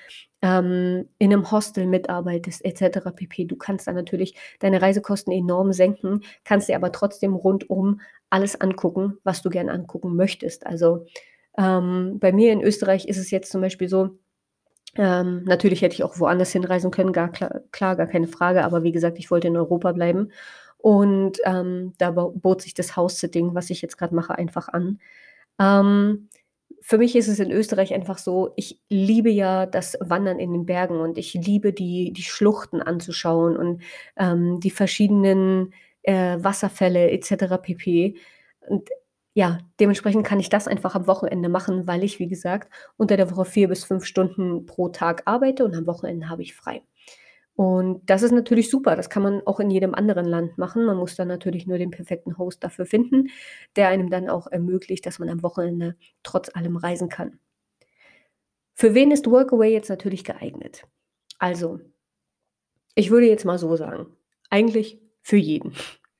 ähm, 0.42 1.08
in 1.18 1.32
einem 1.32 1.50
Hostel 1.50 1.87
mitarbeitest 1.87 2.64
etc. 2.64 3.12
pp. 3.14 3.46
Du 3.46 3.56
kannst 3.56 3.87
dann 3.87 3.94
natürlich 3.94 4.37
deine 4.61 4.82
Reisekosten 4.82 5.32
enorm 5.32 5.73
senken, 5.73 6.20
kannst 6.44 6.68
dir 6.68 6.76
aber 6.76 6.92
trotzdem 6.92 7.34
rundum 7.34 8.00
alles 8.28 8.61
angucken, 8.61 9.18
was 9.25 9.40
du 9.40 9.49
gerne 9.49 9.73
angucken 9.73 10.16
möchtest. 10.16 10.66
Also 10.66 11.06
ähm, 11.56 12.18
bei 12.20 12.32
mir 12.32 12.52
in 12.52 12.61
Österreich 12.62 13.06
ist 13.08 13.18
es 13.18 13.30
jetzt 13.30 13.50
zum 13.50 13.62
Beispiel 13.62 13.88
so, 13.88 14.18
Ähm, 14.97 15.43
natürlich 15.45 15.83
hätte 15.83 15.95
ich 15.95 16.05
auch 16.05 16.19
woanders 16.19 16.53
hinreisen 16.53 16.91
können, 16.91 17.13
gar 17.13 17.31
klar, 17.31 17.61
klar, 17.73 17.97
gar 17.97 18.07
keine 18.07 18.29
Frage, 18.29 18.65
aber 18.65 18.83
wie 18.83 18.93
gesagt, 18.93 19.19
ich 19.19 19.31
wollte 19.31 19.49
in 19.49 19.57
Europa 19.57 19.93
bleiben. 19.93 20.31
Und 20.79 21.39
ähm, 21.45 21.95
da 21.99 22.11
bot 22.11 22.63
sich 22.63 22.75
das 22.75 22.97
House-Sitting, 22.97 23.55
was 23.55 23.71
ich 23.71 23.81
jetzt 23.83 23.97
gerade 23.97 24.15
mache, 24.15 24.37
einfach 24.37 24.69
an. 24.69 25.01
Ähm, 25.59 26.29
für 26.83 26.99
mich 26.99 27.17
ist 27.17 27.29
es 27.29 27.39
in 27.39 27.51
Österreich 27.51 27.95
einfach 27.95 28.19
so, 28.19 28.53
ich 28.57 28.79
liebe 28.91 29.31
ja 29.31 29.65
das 29.65 29.97
Wandern 30.01 30.39
in 30.39 30.53
den 30.53 30.67
Bergen 30.67 31.01
und 31.01 31.17
ich 31.17 31.33
liebe 31.33 31.73
die, 31.73 32.13
die 32.13 32.23
Schluchten 32.23 32.83
anzuschauen 32.83 33.57
und 33.57 33.83
ähm, 34.17 34.61
die 34.61 34.71
verschiedenen 34.71 35.73
äh, 36.03 36.37
Wasserfälle 36.39 37.11
etc. 37.11 37.57
pp. 37.63 38.17
Und 38.69 38.91
ja, 39.35 39.59
dementsprechend 39.81 40.25
kann 40.25 40.41
ich 40.41 40.49
das 40.49 40.69
einfach 40.69 40.95
am 40.95 41.09
Wochenende 41.09 41.49
machen, 41.49 41.87
weil 41.88 42.05
ich, 42.05 42.21
wie 42.21 42.29
gesagt, 42.29 42.73
unter 42.97 43.17
der 43.17 43.31
Woche 43.31 43.45
vier 43.45 43.69
bis 43.69 43.85
fünf 43.85 44.05
Stunden 44.05 44.64
pro 44.64 44.88
Tag 44.88 45.23
arbeite 45.26 45.64
und 45.64 45.75
am 45.75 45.87
Wochenende 45.87 46.29
habe 46.29 46.43
ich 46.43 46.55
frei. 46.55 46.83
Und 47.57 48.09
das 48.11 48.23
ist 48.23 48.33
natürlich 48.33 48.71
super. 48.71 48.97
Das 48.97 49.11
kann 49.11 49.23
man 49.23 49.43
auch 49.47 49.61
in 49.61 49.71
jedem 49.71 49.95
anderen 49.95 50.26
Land 50.26 50.59
machen. 50.59 50.85
Man 50.85 50.97
muss 50.97 51.17
dann 51.17 51.29
natürlich 51.29 51.67
nur 51.67 51.79
den 51.79 51.91
perfekten 51.91 52.38
Host 52.38 52.64
dafür 52.64 52.87
finden, 52.87 53.29
der 53.76 53.88
einem 53.88 54.11
dann 54.11 54.29
auch 54.29 54.47
ermöglicht, 54.49 55.07
dass 55.07 55.19
man 55.19 55.29
am 55.29 55.43
Wochenende 55.43 55.97
trotz 56.23 56.49
allem 56.55 56.76
reisen 56.76 57.09
kann. 57.09 57.38
Für 58.75 58.95
wen 58.95 59.12
ist 59.12 59.31
Workaway 59.31 59.73
jetzt 59.73 59.88
natürlich 59.88 60.25
geeignet? 60.25 60.85
Also, 61.38 61.81
ich 62.97 63.11
würde 63.11 63.29
jetzt 63.29 63.45
mal 63.45 63.59
so 63.59 63.76
sagen, 63.76 64.07
eigentlich 64.50 65.00
für 65.23 65.37
jeden. 65.37 65.75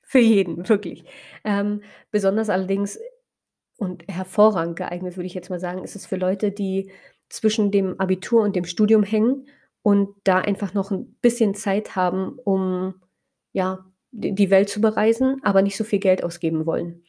Für 0.05 0.19
jeden, 0.19 0.69
wirklich. 0.69 1.03
Ähm, 1.43 1.81
besonders 2.11 2.49
allerdings 2.49 2.99
und 3.77 4.03
hervorragend 4.07 4.77
geeignet, 4.77 5.17
würde 5.17 5.27
ich 5.27 5.33
jetzt 5.33 5.49
mal 5.49 5.59
sagen, 5.59 5.83
ist 5.83 5.95
es 5.95 6.05
für 6.05 6.15
Leute, 6.15 6.51
die 6.51 6.91
zwischen 7.29 7.71
dem 7.71 7.99
Abitur 7.99 8.43
und 8.43 8.55
dem 8.55 8.65
Studium 8.65 9.03
hängen 9.03 9.47
und 9.81 10.09
da 10.23 10.39
einfach 10.39 10.73
noch 10.73 10.91
ein 10.91 11.15
bisschen 11.21 11.55
Zeit 11.55 11.95
haben, 11.95 12.39
um 12.43 13.01
ja, 13.51 13.85
die 14.11 14.49
Welt 14.49 14.69
zu 14.69 14.79
bereisen, 14.79 15.41
aber 15.43 15.61
nicht 15.61 15.75
so 15.75 15.83
viel 15.83 15.99
Geld 15.99 16.23
ausgeben 16.23 16.65
wollen. 16.65 17.03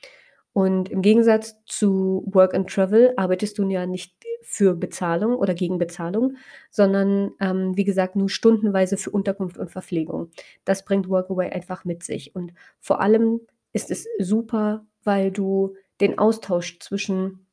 Und 0.56 0.88
im 0.88 1.02
Gegensatz 1.02 1.62
zu 1.66 2.24
Work 2.32 2.54
and 2.54 2.70
Travel 2.70 3.12
arbeitest 3.18 3.58
du 3.58 3.68
ja 3.68 3.84
nicht 3.84 4.16
für 4.40 4.74
Bezahlung 4.74 5.34
oder 5.34 5.52
gegen 5.52 5.76
Bezahlung, 5.76 6.38
sondern 6.70 7.32
ähm, 7.40 7.76
wie 7.76 7.84
gesagt 7.84 8.16
nur 8.16 8.30
stundenweise 8.30 8.96
für 8.96 9.10
Unterkunft 9.10 9.58
und 9.58 9.70
Verpflegung. 9.70 10.30
Das 10.64 10.86
bringt 10.86 11.10
Workaway 11.10 11.50
einfach 11.50 11.84
mit 11.84 12.02
sich. 12.04 12.34
Und 12.34 12.54
vor 12.80 13.02
allem 13.02 13.40
ist 13.74 13.90
es 13.90 14.08
super, 14.18 14.86
weil 15.04 15.30
du 15.30 15.74
den 16.00 16.16
Austausch 16.18 16.78
zwischen 16.78 17.46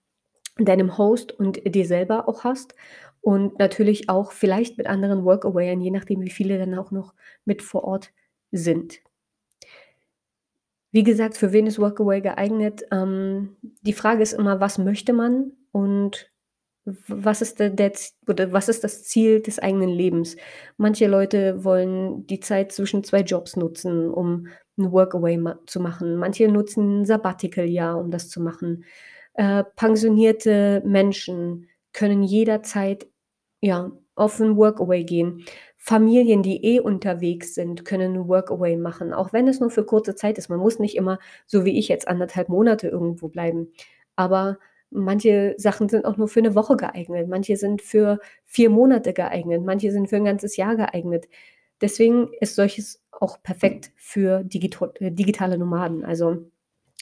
deinem 0.58 0.98
Host 0.98 1.34
und 1.34 1.76
dir 1.76 1.86
selber 1.86 2.30
auch 2.30 2.46
hast 2.46 2.74
und 3.20 3.60
natürlich 3.60 4.08
auch 4.08 4.32
vielleicht 4.32 4.78
mit 4.78 4.88
anderen 4.88 5.26
Workawayern, 5.26 5.82
je 5.82 5.92
nachdem, 5.92 6.22
wie 6.22 6.30
viele 6.30 6.58
dann 6.58 6.74
auch 6.80 6.92
noch 6.92 7.14
mit 7.44 7.64
vor 7.64 7.84
Ort 7.84 8.14
sind. 8.54 9.02
Wie 10.94 11.04
gesagt, 11.04 11.38
für 11.38 11.52
wen 11.52 11.66
ist 11.66 11.80
Workaway 11.80 12.22
geeignet? 12.22 12.84
Ähm, 12.92 13.58
die 13.82 13.94
Frage 13.94 14.22
ist 14.22 14.34
immer, 14.34 14.60
was 14.60 14.78
möchte 14.78 15.12
man 15.12 15.52
und 15.72 16.32
was 16.86 17.42
ist, 17.42 17.60
der, 17.60 17.72
der, 17.72 17.94
oder 18.28 18.52
was 18.54 18.70
ist 18.70 18.84
das 18.84 19.04
Ziel 19.04 19.42
des 19.42 19.58
eigenen 19.58 19.90
Lebens? 19.90 20.36
Manche 20.78 21.08
Leute 21.08 21.64
wollen 21.64 22.28
die 22.28 22.42
Zeit 22.42 22.72
zwischen 22.72 23.04
zwei 23.04 23.22
Jobs 23.22 23.56
nutzen, 23.56 24.08
um 24.10 24.48
ein 24.78 24.92
Workaway 24.92 25.38
ma 25.38 25.58
zu 25.66 25.80
machen. 25.80 26.16
Manche 26.18 26.48
nutzen 26.48 27.02
ein 27.02 27.06
Sabbatical-Jahr, 27.06 27.98
um 27.98 28.12
das 28.12 28.30
zu 28.30 28.40
machen. 28.40 28.86
Äh, 29.34 29.64
pensionierte 29.76 30.84
Menschen 30.86 31.70
können 31.92 32.22
jederzeit 32.22 33.08
ja, 33.62 33.92
auf 34.14 34.40
ein 34.40 34.58
Workaway 34.58 35.06
gehen. 35.06 35.44
Familien, 35.86 36.44
die 36.44 36.64
eh 36.64 36.80
unterwegs 36.80 37.56
sind, 37.56 37.84
können 37.84 38.30
Workaway 38.30 38.78
machen, 38.78 39.14
auch 39.14 39.34
wenn 39.34 39.50
es 39.50 39.60
nur 39.60 39.70
für 39.70 39.86
kurze 39.86 40.16
Zeit 40.16 40.38
ist. 40.38 40.48
Man 40.48 40.60
muss 40.60 40.80
nicht 40.80 40.96
immer, 40.96 41.20
so 41.46 41.66
wie 41.66 41.78
ich 41.78 41.90
jetzt, 41.90 42.08
anderthalb 42.08 42.48
Monate 42.48 42.88
irgendwo 42.88 43.28
bleiben. 43.28 43.68
Aber 44.16 44.60
manche 44.92 45.56
Sachen 45.58 45.90
sind 45.90 46.06
auch 46.06 46.16
nur 46.16 46.30
für 46.30 46.40
eine 46.40 46.56
Woche 46.56 46.78
geeignet, 46.78 47.28
manche 47.28 47.58
sind 47.58 47.82
für 47.82 48.20
vier 48.46 48.70
Monate 48.70 49.12
geeignet, 49.12 49.62
manche 49.66 49.92
sind 49.92 50.08
für 50.08 50.16
ein 50.16 50.24
ganzes 50.24 50.56
Jahr 50.56 50.78
geeignet. 50.78 51.28
Deswegen 51.82 52.30
ist 52.40 52.56
solches 52.56 53.04
auch 53.12 53.44
perfekt 53.44 53.92
für 53.98 54.40
äh, 54.40 55.12
digitale 55.12 55.58
Nomaden. 55.58 56.06
Also 56.06 56.50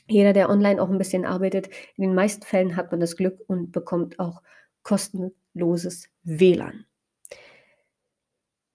jeder, 0.08 0.34
der 0.34 0.50
online 0.50 0.82
auch 0.82 0.90
ein 0.90 0.98
bisschen 0.98 1.26
arbeitet, 1.26 1.70
in 1.98 2.02
den 2.06 2.16
meisten 2.16 2.42
Fällen 2.42 2.76
hat 2.76 2.90
man 2.90 3.00
das 3.00 3.16
Glück 3.16 3.42
und 3.46 3.72
bekommt 3.72 4.18
auch 4.18 4.42
kostenloses 4.82 6.10
WLAN. 6.24 6.88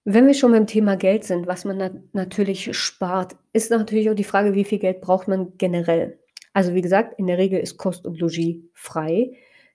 Wenn 0.08 0.28
wir 0.28 0.34
schon 0.34 0.52
beim 0.52 0.68
Thema 0.68 0.96
Geld 0.96 1.24
sind, 1.24 1.48
was 1.48 1.64
man 1.64 1.78
na 1.78 1.90
natürlich 2.12 2.78
spart, 2.78 3.34
ist 3.52 3.72
natürlich 3.72 4.08
auch 4.08 4.14
die 4.14 4.22
Frage, 4.22 4.54
wie 4.54 4.62
viel 4.62 4.78
Geld 4.78 5.00
braucht 5.00 5.26
man 5.26 5.58
generell? 5.58 6.20
Also 6.52 6.74
wie 6.74 6.80
gesagt, 6.80 7.18
in 7.18 7.26
der 7.26 7.38
Regel 7.38 7.58
ist 7.58 7.76
Kost 7.76 8.06
und 8.06 8.20
Logis 8.20 8.58
frei. 8.72 9.32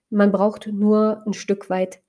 Man 0.08 0.32
braucht 0.32 0.68
nur 0.68 1.22
ein 1.26 1.34
Stück 1.34 1.68
weit, 1.68 2.00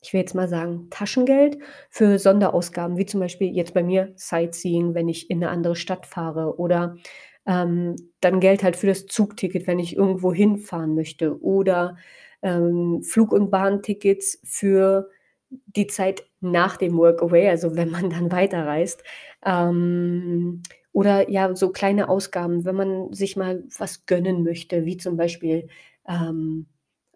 ich 0.00 0.14
will 0.14 0.20
jetzt 0.20 0.34
mal 0.34 0.48
sagen, 0.48 0.86
Taschengeld 0.88 1.58
für 1.90 2.18
Sonderausgaben, 2.18 2.96
wie 2.96 3.04
zum 3.04 3.20
Beispiel 3.20 3.54
jetzt 3.54 3.74
bei 3.74 3.82
mir 3.82 4.14
Sightseeing, 4.16 4.94
wenn 4.94 5.08
ich 5.08 5.28
in 5.28 5.44
eine 5.44 5.52
andere 5.52 5.76
Stadt 5.76 6.06
fahre 6.06 6.58
oder 6.58 6.96
ähm, 7.44 7.96
dann 8.22 8.40
Geld 8.40 8.62
halt 8.62 8.76
für 8.76 8.86
das 8.86 9.04
Zugticket, 9.04 9.66
wenn 9.66 9.78
ich 9.78 9.94
irgendwo 9.94 10.32
hinfahren 10.32 10.94
möchte 10.94 11.38
oder 11.42 11.98
ähm, 12.40 13.02
Flug- 13.02 13.32
und 13.32 13.50
Bahntickets 13.50 14.40
für 14.42 15.10
die 15.50 15.86
Zeit 15.86 16.27
nach 16.40 16.76
dem 16.76 16.96
Workaway, 16.96 17.48
also 17.48 17.76
wenn 17.76 17.90
man 17.90 18.10
dann 18.10 18.30
weiterreist. 18.32 19.02
Ähm, 19.44 20.62
oder 20.92 21.30
ja, 21.30 21.54
so 21.54 21.70
kleine 21.70 22.08
Ausgaben, 22.08 22.64
wenn 22.64 22.74
man 22.74 23.12
sich 23.12 23.36
mal 23.36 23.64
was 23.78 24.06
gönnen 24.06 24.42
möchte, 24.42 24.84
wie 24.84 24.96
zum 24.96 25.16
Beispiel 25.16 25.68
ähm, 26.08 26.66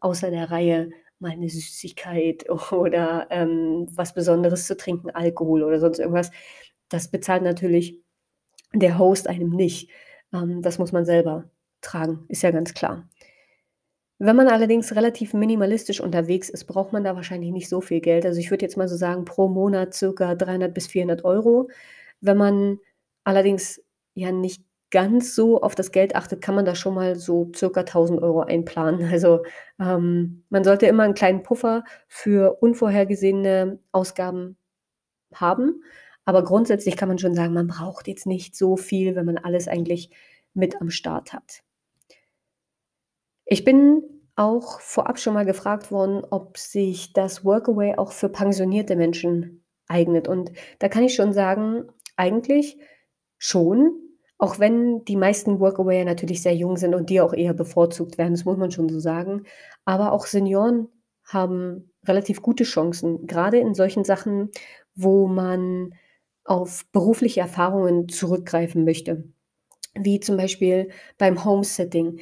außer 0.01 0.31
der 0.31 0.51
Reihe 0.51 0.91
mal 1.19 1.33
eine 1.33 1.49
Süßigkeit 1.49 2.49
oder 2.73 3.27
ähm, 3.31 3.87
was 3.93 4.15
Besonderes 4.15 4.67
zu 4.67 4.77
trinken, 4.77 5.11
Alkohol 5.11 5.63
oder 5.63 5.81
sonst 5.81 5.99
irgendwas. 5.99 6.31
Das 6.89 7.11
bezahlt 7.11 7.43
natürlich 7.43 7.99
der 8.75 8.99
Host 8.99 9.29
einem 9.29 9.51
nicht. 9.51 9.91
Ähm, 10.33 10.63
das 10.63 10.79
muss 10.79 10.93
man 10.93 11.05
selber 11.05 11.51
tragen, 11.81 12.25
ist 12.29 12.43
ja 12.43 12.51
ganz 12.51 12.75
klar. 12.75 13.09
Wenn 14.25 14.37
man 14.37 14.47
allerdings 14.47 14.95
relativ 14.95 15.35
minimalistisch 15.35 16.01
unterwegs 16.01 16.49
ist, 16.49 16.67
braucht 16.67 16.93
man 16.93 17.03
da 17.03 17.17
wahrscheinlich 17.17 17.51
nicht 17.51 17.69
so 17.69 17.81
viel 17.81 18.01
Geld. 18.01 18.25
Also, 18.25 18.39
ich 18.39 18.53
würde 18.53 18.65
jetzt 18.65 18.77
mal 18.77 18.87
so 18.87 18.95
sagen, 18.95 19.25
pro 19.25 19.49
Monat 19.49 19.95
circa 19.95 20.37
300 20.37 20.73
bis 20.73 20.87
400 20.87 21.25
Euro. 21.25 21.71
Wenn 22.21 22.37
man 22.37 22.79
allerdings 23.25 23.83
ja 24.15 24.31
nicht 24.31 24.63
ganz 24.93 25.35
so 25.35 25.61
auf 25.61 25.75
das 25.75 25.91
Geld 25.91 26.15
achtet, 26.15 26.41
kann 26.41 26.55
man 26.55 26.65
da 26.65 26.77
schon 26.77 26.95
mal 26.95 27.17
so 27.17 27.51
circa 27.53 27.83
1.000 27.83 28.23
Euro 28.23 28.43
einplanen. 28.43 29.01
Also, 29.13 29.43
ähm, 29.81 30.45
man 30.51 30.63
sollte 30.63 30.87
immer 30.87 31.03
einen 31.03 31.15
kleinen 31.15 31.43
Puffer 31.43 31.83
für 32.07 32.59
unvorhergesehene 32.63 33.81
Ausgaben 33.91 34.57
haben. 35.35 35.83
Aber 36.25 36.45
grundsätzlich 36.45 36.97
kann 36.97 37.09
man 37.09 37.19
schon 37.19 37.35
sagen, 37.35 37.55
man 37.55 37.67
braucht 37.67 38.07
jetzt 38.07 38.27
nicht 38.27 38.55
so 38.55 38.77
viel, 38.77 39.17
wenn 39.17 39.27
man 39.27 39.39
alles 39.39 39.67
eigentlich 39.67 40.11
mit 40.55 40.81
am 40.81 40.91
Start 40.91 41.33
hat. 41.33 41.65
Ich 43.47 43.65
bin 43.65 44.12
auch 44.37 44.81
vorab 44.81 45.19
schon 45.19 45.35
mal 45.35 45.45
gefragt 45.45 45.91
worden, 45.91 46.25
ob 46.31 46.59
sich 46.59 47.13
das 47.13 47.45
Workaway 47.45 47.97
auch 47.97 48.13
für 48.13 48.29
pensionierte 48.29 48.97
Menschen 48.97 49.65
eignet. 49.89 50.29
Und 50.29 50.53
da 50.79 50.89
kann 50.89 51.05
ich 51.05 51.15
schon 51.15 51.33
sagen, 51.33 51.85
eigentlich 52.17 52.79
schon, 53.39 53.93
auch 54.39 54.59
wenn 54.59 55.05
die 55.05 55.17
meisten 55.17 55.61
Workawayer 55.61 56.05
natürlich 56.05 56.43
sehr 56.43 56.55
jung 56.55 56.77
sind 56.77 56.95
und 56.95 57.11
die 57.11 57.21
auch 57.21 57.33
eher 57.33 57.55
bevorzugt 57.55 58.19
werden, 58.19 58.33
das 58.33 58.45
muss 58.45 58.57
man 58.57 58.71
schon 58.71 58.89
so 58.89 58.99
sagen. 58.99 59.45
Aber 59.85 60.13
auch 60.13 60.27
Senioren 60.27 60.89
haben 61.25 61.93
relativ 62.05 62.43
gute 62.43 62.65
Chancen, 62.65 63.27
gerade 63.27 63.59
in 63.59 63.75
solchen 63.75 64.05
Sachen, 64.05 64.51
wo 64.95 65.27
man 65.29 65.95
auf 66.45 66.85
berufliche 66.93 67.41
Erfahrungen 67.41 68.09
zurückgreifen 68.09 68.85
möchte, 68.85 69.25
wie 69.95 70.21
zum 70.21 70.37
Beispiel 70.37 70.91
beim 71.19 71.45
Homesitting 71.45 72.21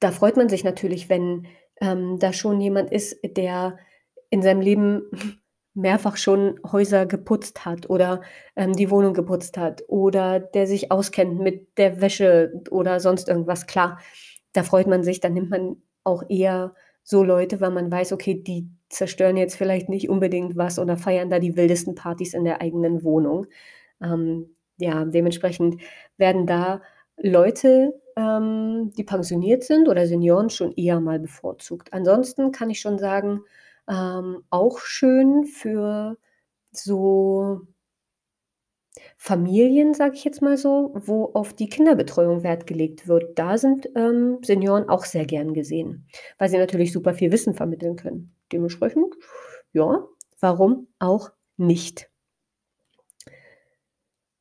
da 0.00 0.10
freut 0.10 0.36
man 0.36 0.48
sich 0.48 0.64
natürlich, 0.64 1.08
wenn, 1.08 1.46
ähm, 1.80 2.18
da 2.18 2.32
schon 2.32 2.60
jemand 2.60 2.92
ist, 2.92 3.18
der 3.24 3.78
in 4.30 4.42
seinem 4.42 4.60
Leben 4.60 5.02
mehrfach 5.74 6.16
schon 6.16 6.58
Häuser 6.70 7.04
geputzt 7.04 7.66
hat 7.66 7.90
oder, 7.90 8.22
ähm, 8.56 8.72
die 8.72 8.90
Wohnung 8.90 9.12
geputzt 9.12 9.58
hat 9.58 9.82
oder 9.88 10.40
der 10.40 10.66
sich 10.66 10.90
auskennt 10.90 11.38
mit 11.38 11.76
der 11.76 12.00
Wäsche 12.00 12.62
oder 12.70 12.98
sonst 12.98 13.28
irgendwas. 13.28 13.66
Klar, 13.66 13.98
da 14.52 14.62
freut 14.62 14.86
man 14.86 15.04
sich, 15.04 15.20
dann 15.20 15.34
nimmt 15.34 15.50
man 15.50 15.76
auch 16.02 16.22
eher 16.28 16.74
so 17.02 17.22
Leute, 17.22 17.60
weil 17.60 17.70
man 17.70 17.90
weiß, 17.90 18.12
okay, 18.12 18.42
die 18.42 18.68
zerstören 18.88 19.36
jetzt 19.36 19.56
vielleicht 19.56 19.88
nicht 19.88 20.08
unbedingt 20.08 20.56
was 20.56 20.78
oder 20.78 20.96
feiern 20.96 21.30
da 21.30 21.38
die 21.38 21.56
wildesten 21.56 21.94
Partys 21.94 22.34
in 22.34 22.44
der 22.44 22.60
eigenen 22.62 23.04
Wohnung. 23.04 23.46
Ähm, 24.02 24.56
ja, 24.78 25.04
dementsprechend 25.04 25.80
werden 26.16 26.46
da 26.46 26.82
Leute 27.16 27.92
ähm, 28.16 28.92
die 28.96 29.04
pensioniert 29.04 29.64
sind 29.64 29.88
oder 29.88 30.06
Senioren 30.06 30.50
schon 30.50 30.72
eher 30.72 31.00
mal 31.00 31.18
bevorzugt. 31.20 31.92
Ansonsten 31.92 32.52
kann 32.52 32.70
ich 32.70 32.80
schon 32.80 32.98
sagen, 32.98 33.42
Ähm, 33.88 34.42
auch 34.50 34.80
schön 34.80 35.44
für 35.44 36.18
so 36.72 37.62
Familien, 39.18 39.94
sage 39.94 40.14
ich 40.14 40.24
jetzt 40.24 40.40
mal 40.42 40.56
so, 40.56 40.92
wo 40.94 41.26
auf 41.34 41.52
die 41.54 41.68
Kinderbetreuung 41.68 42.42
Wert 42.42 42.66
gelegt 42.66 43.08
wird. 43.08 43.38
Da 43.38 43.58
sind, 43.58 43.88
ähm, 43.94 44.38
Senioren 44.42 44.88
auch 44.88 45.04
sehr 45.04 45.26
gern 45.26 45.52
gesehen, 45.54 46.06
weil 46.38 46.48
sie 46.48 46.58
natürlich 46.58 46.92
super 46.92 47.12
viel 47.14 47.32
Wissen 47.32 47.54
vermitteln 47.54 47.96
können. 47.96 48.34
Dementsprechend, 48.52 49.14
ja, 49.72 50.04
warum 50.40 50.88
auch 50.98 51.30
nicht? 51.56 52.08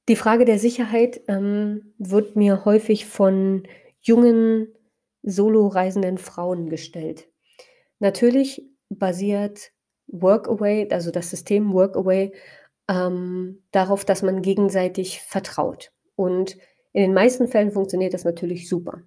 Die 0.08 0.16
Frage 0.16 0.46
der 0.46 0.60
Sicherheit, 0.60 1.22
ähm, 1.28 1.94
wird 1.98 2.36
mir 2.36 2.64
häufig 2.66 3.08
von 3.08 3.64
jungen 4.02 4.68
solo-reisenden 5.24 6.20
Frauen 6.20 6.70
gestellt. 6.70 7.28
Natürlich 8.00 8.64
basiert 8.90 9.72
Workaway, 10.08 10.88
also 10.92 11.10
das 11.10 11.32
System 11.32 11.74
Workaway, 11.74 12.34
ähm, 12.88 13.64
darauf, 13.72 14.06
dass 14.06 14.22
man 14.22 14.44
gegenseitig 14.44 15.22
vertraut. 15.22 15.92
Und 16.16 16.58
in 16.94 17.02
den 17.02 17.14
meisten 17.14 17.48
Fällen 17.48 17.72
funktioniert 17.72 18.14
das 18.14 18.26
natürlich 18.26 18.70
super. 18.70 19.02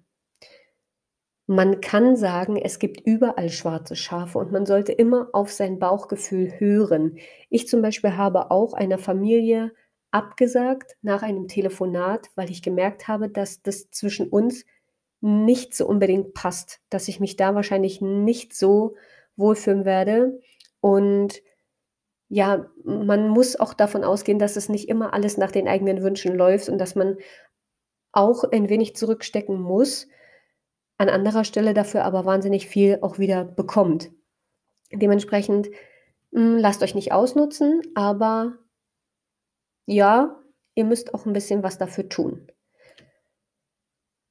Man 1.47 1.81
kann 1.81 2.15
sagen, 2.15 2.57
es 2.57 2.77
gibt 2.77 3.01
überall 3.07 3.49
schwarze 3.49 3.95
Schafe 3.95 4.37
und 4.37 4.51
man 4.51 4.65
sollte 4.65 4.91
immer 4.91 5.29
auf 5.33 5.51
sein 5.51 5.79
Bauchgefühl 5.79 6.59
hören. 6.59 7.17
Ich 7.49 7.67
zum 7.67 7.81
Beispiel 7.81 8.17
habe 8.17 8.51
auch 8.51 8.73
einer 8.73 8.99
Familie 8.99 9.71
abgesagt 10.11 10.95
nach 11.01 11.21
einem 11.21 11.47
Telefonat, 11.47 12.29
weil 12.35 12.49
ich 12.49 12.61
gemerkt 12.61 13.07
habe, 13.07 13.29
dass 13.29 13.61
das 13.61 13.91
zwischen 13.91 14.27
uns 14.27 14.65
nicht 15.21 15.75
so 15.75 15.85
unbedingt 15.85 16.33
passt, 16.33 16.79
dass 16.89 17.07
ich 17.07 17.19
mich 17.19 17.35
da 17.35 17.55
wahrscheinlich 17.55 18.01
nicht 18.01 18.55
so 18.55 18.95
wohlfühlen 19.35 19.85
werde. 19.85 20.39
Und 20.81 21.41
ja, 22.29 22.69
man 22.83 23.27
muss 23.27 23.59
auch 23.59 23.73
davon 23.73 24.03
ausgehen, 24.03 24.39
dass 24.39 24.55
es 24.55 24.69
nicht 24.69 24.87
immer 24.87 25.13
alles 25.13 25.37
nach 25.37 25.51
den 25.51 25.67
eigenen 25.67 26.01
Wünschen 26.03 26.35
läuft 26.35 26.69
und 26.69 26.77
dass 26.77 26.95
man 26.95 27.17
auch 28.11 28.43
ein 28.43 28.69
wenig 28.69 28.95
zurückstecken 28.95 29.59
muss, 29.59 30.07
an 30.97 31.09
anderer 31.09 31.43
Stelle 31.43 31.73
dafür 31.73 32.03
aber 32.03 32.25
wahnsinnig 32.25 32.67
viel 32.67 32.99
auch 33.01 33.19
wieder 33.19 33.45
bekommt. 33.45 34.11
Dementsprechend, 34.91 35.69
hm, 36.33 36.57
lasst 36.57 36.83
euch 36.83 36.95
nicht 36.95 37.11
ausnutzen, 37.11 37.81
aber 37.95 38.57
ja, 39.89 40.39
ihr 40.75 40.85
müsst 40.85 41.13
auch 41.13 41.25
ein 41.25 41.33
bisschen 41.33 41.63
was 41.63 41.77
dafür 41.77 42.09
tun. 42.09 42.47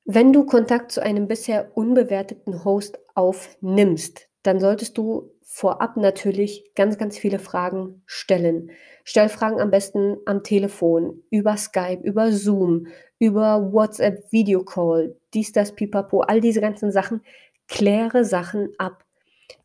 Wenn 0.04 0.32
du 0.32 0.46
Kontakt 0.46 0.92
zu 0.92 1.02
einem 1.02 1.28
bisher 1.28 1.76
unbewerteten 1.76 2.64
Host 2.64 2.98
aufnimmst, 3.14 4.28
dann 4.42 4.60
solltest 4.60 4.96
du 4.96 5.32
vorab 5.42 5.96
natürlich 5.96 6.72
ganz, 6.74 6.96
ganz 6.96 7.18
viele 7.18 7.38
Fragen 7.38 8.02
stellen. 8.06 8.70
Stell 9.04 9.28
Fragen 9.28 9.60
am 9.60 9.70
besten 9.70 10.16
am 10.24 10.42
Telefon, 10.42 11.22
über 11.30 11.56
Skype, 11.56 12.00
über 12.02 12.32
Zoom, 12.32 12.86
über 13.18 13.72
WhatsApp, 13.72 14.30
Videocall, 14.30 15.16
dies, 15.34 15.52
das, 15.52 15.72
pipapo, 15.72 16.20
all 16.20 16.40
diese 16.40 16.60
ganzen 16.60 16.92
Sachen. 16.92 17.22
Kläre 17.66 18.24
Sachen 18.24 18.70
ab 18.78 19.04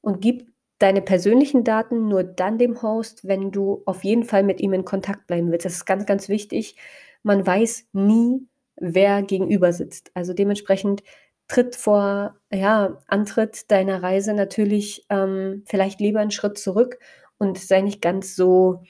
und 0.02 0.20
gib 0.20 0.53
deine 0.84 1.02
persönlichen 1.02 1.64
Daten 1.64 2.10
nur 2.10 2.24
dann 2.26 2.58
dem 2.58 2.82
Host, 2.82 3.26
wenn 3.26 3.52
du 3.52 3.84
auf 3.86 4.04
jeden 4.04 4.26
Fall 4.26 4.44
mit 4.44 4.60
ihm 4.60 4.74
in 4.74 4.84
Kontakt 4.84 5.28
bleiben 5.28 5.50
willst. 5.50 5.66
Das 5.66 5.76
ist 5.76 5.86
ganz, 5.86 6.06
ganz 6.06 6.28
wichtig. 6.28 6.76
Man 7.24 7.48
weiß 7.48 7.88
nie, 7.94 8.48
wer 8.76 9.24
gegenüber 9.24 9.72
sitzt. 9.72 10.12
Also 10.14 10.34
dementsprechend 10.34 11.02
tritt 11.48 11.78
vor 11.78 12.38
ja, 12.52 13.00
Antritt 13.08 13.72
deiner 13.72 14.04
Reise 14.04 14.34
natürlich 14.34 15.06
ähm, 15.10 15.64
vielleicht 15.66 16.02
lieber 16.02 16.20
einen 16.20 16.32
Schritt 16.32 16.58
zurück 16.58 17.00
und 17.38 17.58
sei 17.58 17.80
nicht 17.80 18.02
ganz 18.02 18.36
so 18.36 18.84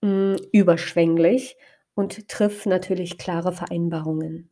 mh, 0.00 0.36
hm, 0.38 0.46
überschwänglich 0.52 1.58
und 1.94 2.28
triff 2.28 2.64
natürlich 2.64 3.18
klare 3.18 3.52
Vereinbarungen. 3.52 4.50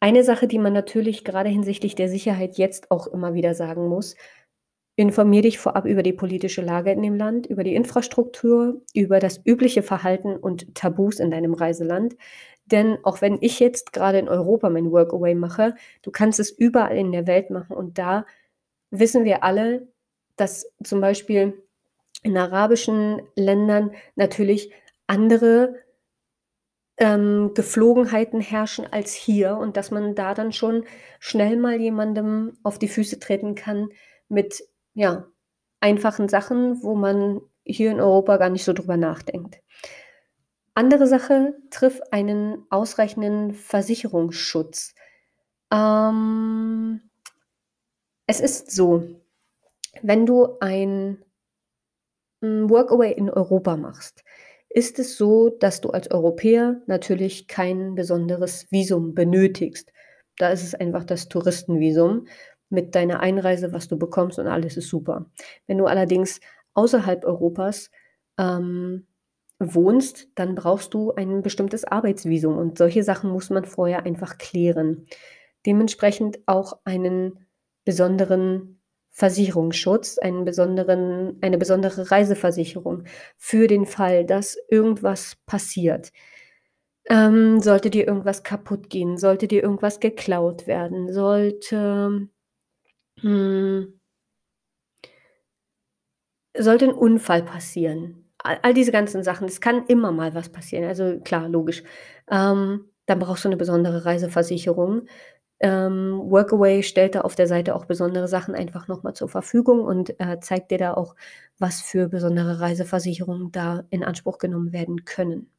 Eine 0.00 0.24
Sache, 0.24 0.48
die 0.48 0.58
man 0.58 0.72
natürlich 0.72 1.24
gerade 1.24 1.48
hinsichtlich 1.48 1.94
der 1.94 2.08
Sicherheit 2.08 2.58
jetzt 2.58 2.90
auch 2.90 3.06
immer 3.06 3.34
wieder 3.34 3.54
sagen 3.54 3.88
muss, 3.88 4.16
Informier 4.96 5.42
dich 5.42 5.58
vorab 5.58 5.86
über 5.86 6.04
die 6.04 6.12
politische 6.12 6.62
Lage 6.62 6.92
in 6.92 7.02
dem 7.02 7.16
Land, 7.16 7.46
über 7.46 7.64
die 7.64 7.74
Infrastruktur, 7.74 8.80
über 8.94 9.18
das 9.18 9.40
übliche 9.44 9.82
Verhalten 9.82 10.36
und 10.36 10.74
Tabus 10.74 11.18
in 11.18 11.32
deinem 11.32 11.54
Reiseland. 11.54 12.16
Denn 12.66 12.98
auch 13.02 13.20
wenn 13.20 13.38
ich 13.40 13.58
jetzt 13.58 13.92
gerade 13.92 14.18
in 14.18 14.28
Europa 14.28 14.70
mein 14.70 14.92
Workaway 14.92 15.34
mache, 15.34 15.74
du 16.02 16.10
kannst 16.10 16.38
es 16.38 16.50
überall 16.50 16.96
in 16.96 17.12
der 17.12 17.26
Welt 17.26 17.50
machen. 17.50 17.76
Und 17.76 17.98
da 17.98 18.24
wissen 18.90 19.24
wir 19.24 19.42
alle, 19.42 19.88
dass 20.36 20.72
zum 20.82 21.00
Beispiel 21.00 21.54
in 22.22 22.36
arabischen 22.36 23.22
Ländern 23.34 23.92
natürlich 24.14 24.72
andere 25.06 25.74
ähm, 26.96 27.52
Geflogenheiten 27.54 28.40
herrschen 28.40 28.86
als 28.90 29.12
hier 29.12 29.56
und 29.56 29.76
dass 29.76 29.90
man 29.90 30.14
da 30.14 30.34
dann 30.34 30.52
schon 30.52 30.84
schnell 31.18 31.56
mal 31.56 31.80
jemandem 31.80 32.56
auf 32.62 32.78
die 32.78 32.88
Füße 32.88 33.18
treten 33.18 33.54
kann 33.54 33.88
mit 34.28 34.64
ja, 34.94 35.26
einfachen 35.80 36.28
Sachen, 36.28 36.82
wo 36.82 36.94
man 36.94 37.40
hier 37.64 37.90
in 37.90 38.00
Europa 38.00 38.36
gar 38.36 38.50
nicht 38.50 38.64
so 38.64 38.72
drüber 38.72 38.96
nachdenkt. 38.96 39.60
Andere 40.74 41.06
Sache, 41.06 41.54
triff 41.70 42.00
einen 42.10 42.66
ausreichenden 42.70 43.54
Versicherungsschutz. 43.54 44.94
Ähm, 45.72 47.00
es 48.26 48.40
ist 48.40 48.70
so, 48.70 49.04
wenn 50.02 50.26
du 50.26 50.58
ein 50.60 51.22
hm, 52.42 52.68
Workaway 52.70 53.12
in 53.12 53.30
Europa 53.30 53.76
machst, 53.76 54.24
ist 54.68 54.98
es 54.98 55.16
so, 55.16 55.50
dass 55.50 55.80
du 55.80 55.90
als 55.90 56.10
Europäer 56.10 56.82
natürlich 56.86 57.46
kein 57.46 57.94
besonderes 57.94 58.66
Visum 58.72 59.14
benötigst. 59.14 59.92
Da 60.38 60.50
ist 60.50 60.64
es 60.64 60.74
einfach 60.74 61.04
das 61.04 61.28
Touristenvisum 61.28 62.26
mit 62.74 62.94
deiner 62.94 63.20
Einreise, 63.20 63.72
was 63.72 63.88
du 63.88 63.96
bekommst 63.96 64.38
und 64.38 64.46
alles 64.46 64.76
ist 64.76 64.88
super. 64.88 65.30
Wenn 65.66 65.78
du 65.78 65.86
allerdings 65.86 66.40
außerhalb 66.74 67.24
Europas 67.24 67.90
ähm, 68.38 69.06
wohnst, 69.58 70.28
dann 70.34 70.54
brauchst 70.54 70.92
du 70.94 71.12
ein 71.14 71.42
bestimmtes 71.42 71.84
Arbeitsvisum 71.84 72.58
und 72.58 72.76
solche 72.78 73.02
Sachen 73.02 73.30
muss 73.30 73.50
man 73.50 73.64
vorher 73.64 74.04
einfach 74.04 74.38
klären. 74.38 75.06
Dementsprechend 75.64 76.40
auch 76.46 76.78
einen 76.84 77.46
besonderen 77.84 78.80
Versicherungsschutz, 79.10 80.18
einen 80.18 80.44
besonderen, 80.44 81.38
eine 81.40 81.56
besondere 81.56 82.10
Reiseversicherung 82.10 83.04
für 83.38 83.68
den 83.68 83.86
Fall, 83.86 84.24
dass 84.26 84.58
irgendwas 84.68 85.36
passiert. 85.46 86.10
Ähm, 87.08 87.60
sollte 87.60 87.90
dir 87.90 88.08
irgendwas 88.08 88.42
kaputt 88.42 88.90
gehen, 88.90 89.16
sollte 89.16 89.46
dir 89.46 89.62
irgendwas 89.62 90.00
geklaut 90.00 90.66
werden, 90.66 91.12
sollte 91.12 92.28
hm. 93.24 93.94
Sollte 96.56 96.84
ein 96.86 96.92
Unfall 96.94 97.42
passieren, 97.42 98.26
all 98.38 98.58
all 98.62 98.74
diese 98.74 98.92
ganzen 98.92 99.24
Sachen, 99.24 99.48
es 99.48 99.60
kann 99.60 99.86
immer 99.88 100.12
mal 100.12 100.34
was 100.34 100.50
passieren, 100.50 100.84
also 100.84 101.18
klar, 101.20 101.48
logisch. 101.48 101.82
Ähm, 102.30 102.84
dann 103.06 103.18
brauchst 103.18 103.44
du 103.44 103.48
eine 103.48 103.56
besondere 103.56 104.04
Reiseversicherung. 104.04 105.06
Ähm, 105.60 106.20
Workaway 106.26 106.82
stellt 106.84 107.14
da 107.16 107.22
auf 107.22 107.36
der 107.36 107.46
Seite 107.48 107.74
auch 107.76 107.86
besondere 107.86 108.28
Sachen 108.28 108.54
einfach 108.56 108.88
noch 108.88 109.04
mal 109.04 109.14
zur 109.14 109.28
Verfügung 109.28 109.82
und, 109.84 110.20
äh, 110.20 110.40
zeigt 110.40 110.70
dir 110.72 110.78
da 110.78 110.94
auch, 110.94 111.16
was 111.58 111.80
für 111.82 112.08
besondere 112.08 112.60
Reiseversicherungen 112.60 113.52
da 113.52 113.84
in 113.90 114.04
Anspruch 114.04 114.38
genommen 114.38 114.72
werden 114.74 115.04
können. 115.06 115.50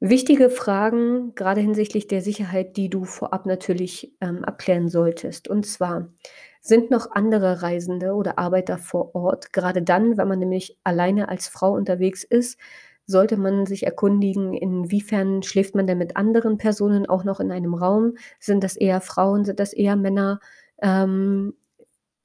Wichtige 0.00 0.48
Fragen, 0.48 1.34
gerade 1.34 1.60
hinsichtlich 1.60 2.06
der 2.06 2.20
Sicherheit, 2.20 2.76
die 2.76 2.88
du 2.88 3.04
vorab 3.04 3.46
natürlich, 3.46 4.14
ähm, 4.20 4.44
abklären 4.44 4.88
solltest. 4.88 5.48
Und 5.48 5.66
zwar: 5.66 6.12
Sind 6.60 6.90
noch 6.92 7.10
andere 7.12 7.62
Reisende 7.62 8.12
oder 8.14 8.38
Arbeiter 8.38 8.78
vor 8.78 9.14
Ort? 9.16 9.52
Gerade 9.52 9.82
dann, 9.82 10.16
wenn 10.16 10.28
man 10.28 10.38
nämlich 10.38 10.78
alleine 10.84 11.28
als 11.28 11.48
Frau 11.48 11.72
unterwegs 11.72 12.22
ist, 12.22 12.58
sollte 13.06 13.36
man 13.36 13.66
sich 13.66 13.84
erkundigen, 13.86 14.52
inwiefern 14.54 15.42
schläft 15.42 15.74
man 15.74 15.86
denn 15.88 15.98
mit 15.98 16.16
anderen 16.16 16.58
Personen 16.58 17.06
auch 17.06 17.24
noch 17.24 17.40
in 17.40 17.50
einem 17.50 17.74
Raum? 17.74 18.14
Sind 18.38 18.62
das 18.62 18.76
eher 18.76 19.00
Frauen? 19.00 19.44
Sind 19.44 19.58
das 19.58 19.72
eher 19.72 19.96
Männer? 19.96 20.38
Ähm, 20.80 21.54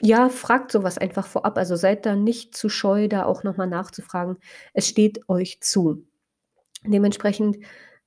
ja, 0.01 0.29
fragt 0.29 0.71
sowas 0.71 0.97
einfach 0.99 1.27
vorab. 1.27 1.57
Also, 1.57 1.75
seid 1.77 2.05
da 2.05 2.15
nicht 2.15 2.55
zu 2.55 2.69
scheu, 2.69 3.07
da 3.07 3.25
auch 3.25 3.43
noch 3.43 3.57
mal 3.57 3.67
nachzufragen. 3.67 4.37
Es 4.73 4.87
steht 4.89 5.27
euch 5.29 5.61
zu. 5.61 6.05
Dementsprechend, 6.85 7.57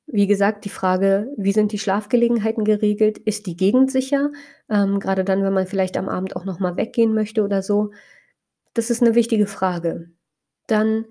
wie 0.06 0.26
gesagt, 0.26 0.64
die 0.64 0.68
Frage: 0.70 1.28
Wie 1.36 1.52
sind 1.52 1.72
die 1.72 1.78
Schlafgelegenheiten 1.78 2.64
geregelt? 2.64 3.18
Ist 3.18 3.46
die 3.46 3.56
Gegend 3.56 3.90
sicher? 3.90 4.30
Ähm, 4.70 5.00
grade 5.00 5.24
dann, 5.24 5.42
wenn 5.42 5.52
man 5.54 5.66
vielleicht 5.66 5.96
am 5.96 6.08
Abend 6.08 6.36
auch 6.36 6.44
noch 6.44 6.60
mal 6.60 6.76
weggehen 6.76 7.14
möchte 7.14 7.42
oder 7.44 7.62
so. 7.62 7.90
Das 8.74 8.90
ist 8.90 9.02
'ne 9.02 9.14
wichtige 9.16 9.46
Frage. 9.46 10.10
Dann: 10.68 11.06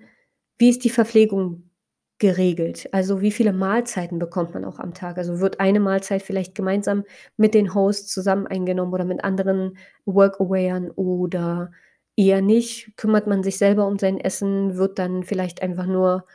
Wie 0.58 0.70
ist 0.70 0.84
die 0.84 0.90
Verpflegung 0.90 1.70
geregelt? 2.20 2.88
Also, 2.92 3.20
wie 3.22 3.32
viele 3.32 3.52
Mahlzeiten 3.54 4.18
bekommt 4.20 4.54
man 4.54 4.64
auch 4.66 4.78
am 4.80 4.94
Tag? 4.94 5.18
Also, 5.18 5.40
wird 5.40 5.60
eine 5.60 5.80
Mahlzeit 5.80 6.22
vielleicht 6.22 6.54
gemeinsam 6.56 7.04
mit 7.38 7.54
den 7.54 7.74
Hosts 7.74 8.12
zusammen 8.12 8.46
eingenommen 8.48 8.92
oder 8.94 9.04
mit 9.06 9.24
anderen 9.24 9.78
Workawayern 10.06 10.90
oder 10.92 11.72
eher 12.16 12.42
nicht. 12.42 12.96
Kümmert 12.98 13.26
man 13.28 13.42
sich 13.44 13.58
selber 13.58 13.86
um 13.88 13.98
sein 14.00 14.18
Essen, 14.20 14.76
wird 14.78 14.98
dann 15.00 15.24
vielleicht 15.24 15.62
einfach 15.62 15.86
nur 15.86 16.26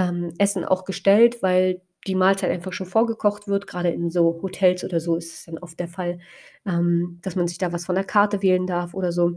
ähm, 0.00 0.32
Essen 0.38 0.64
auch 0.64 0.84
gestellt, 0.84 1.42
weil 1.42 1.82
die 2.06 2.14
Mahlzeit 2.14 2.50
einfach 2.50 2.72
schon 2.72 2.86
vorgekocht 2.86 3.46
wird. 3.48 3.66
Gerade 3.66 3.90
in 3.90 4.10
so 4.10 4.40
Hotels 4.42 4.82
oder 4.82 5.00
so 5.00 5.16
ist 5.16 5.34
es 5.34 5.44
dann 5.44 5.58
oft 5.58 5.78
der 5.78 5.88
Fall, 5.88 6.18
ähm, 6.66 7.18
dass 7.22 7.36
man 7.36 7.46
sich 7.46 7.58
da 7.58 7.72
was 7.72 7.84
von 7.84 7.94
der 7.94 8.04
Karte 8.04 8.42
wählen 8.42 8.66
darf 8.66 8.94
oder 8.94 9.12
so. 9.12 9.34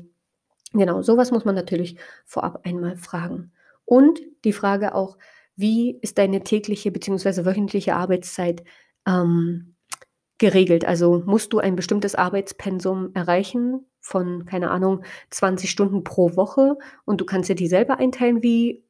Genau, 0.72 1.02
sowas 1.02 1.32
muss 1.32 1.46
man 1.46 1.56
natürlich 1.56 1.98
vorab 2.26 2.62
einmal 2.66 2.96
fragen. 2.96 3.52
Und 3.86 4.22
die 4.46 4.54
Frage 4.54 4.96
auch, 4.96 5.18
wie 5.56 6.00
ist 6.02 6.18
deine 6.18 6.42
tägliche 6.44 6.92
bzw. 6.92 7.46
wöchentliche 7.46 7.96
Arbeitszeit 7.96 8.64
ähm, 9.06 9.76
geregelt? 10.38 10.86
Also 10.86 11.22
musst 11.26 11.52
du 11.52 11.60
ein 11.60 11.76
bestimmtes 11.76 12.16
Arbeitspensum 12.16 13.12
erreichen 13.14 13.86
von, 14.00 14.46
keine 14.46 14.72
Ahnung, 14.72 15.04
20 15.30 15.70
Stunden 15.70 16.04
pro 16.04 16.36
Woche 16.38 16.78
und 17.06 17.22
du 17.22 17.26
kannst 17.26 17.50
dir 17.50 17.56
die 17.56 17.68
selber 17.68 18.00
einteilen, 18.00 18.42
wie 18.42 18.83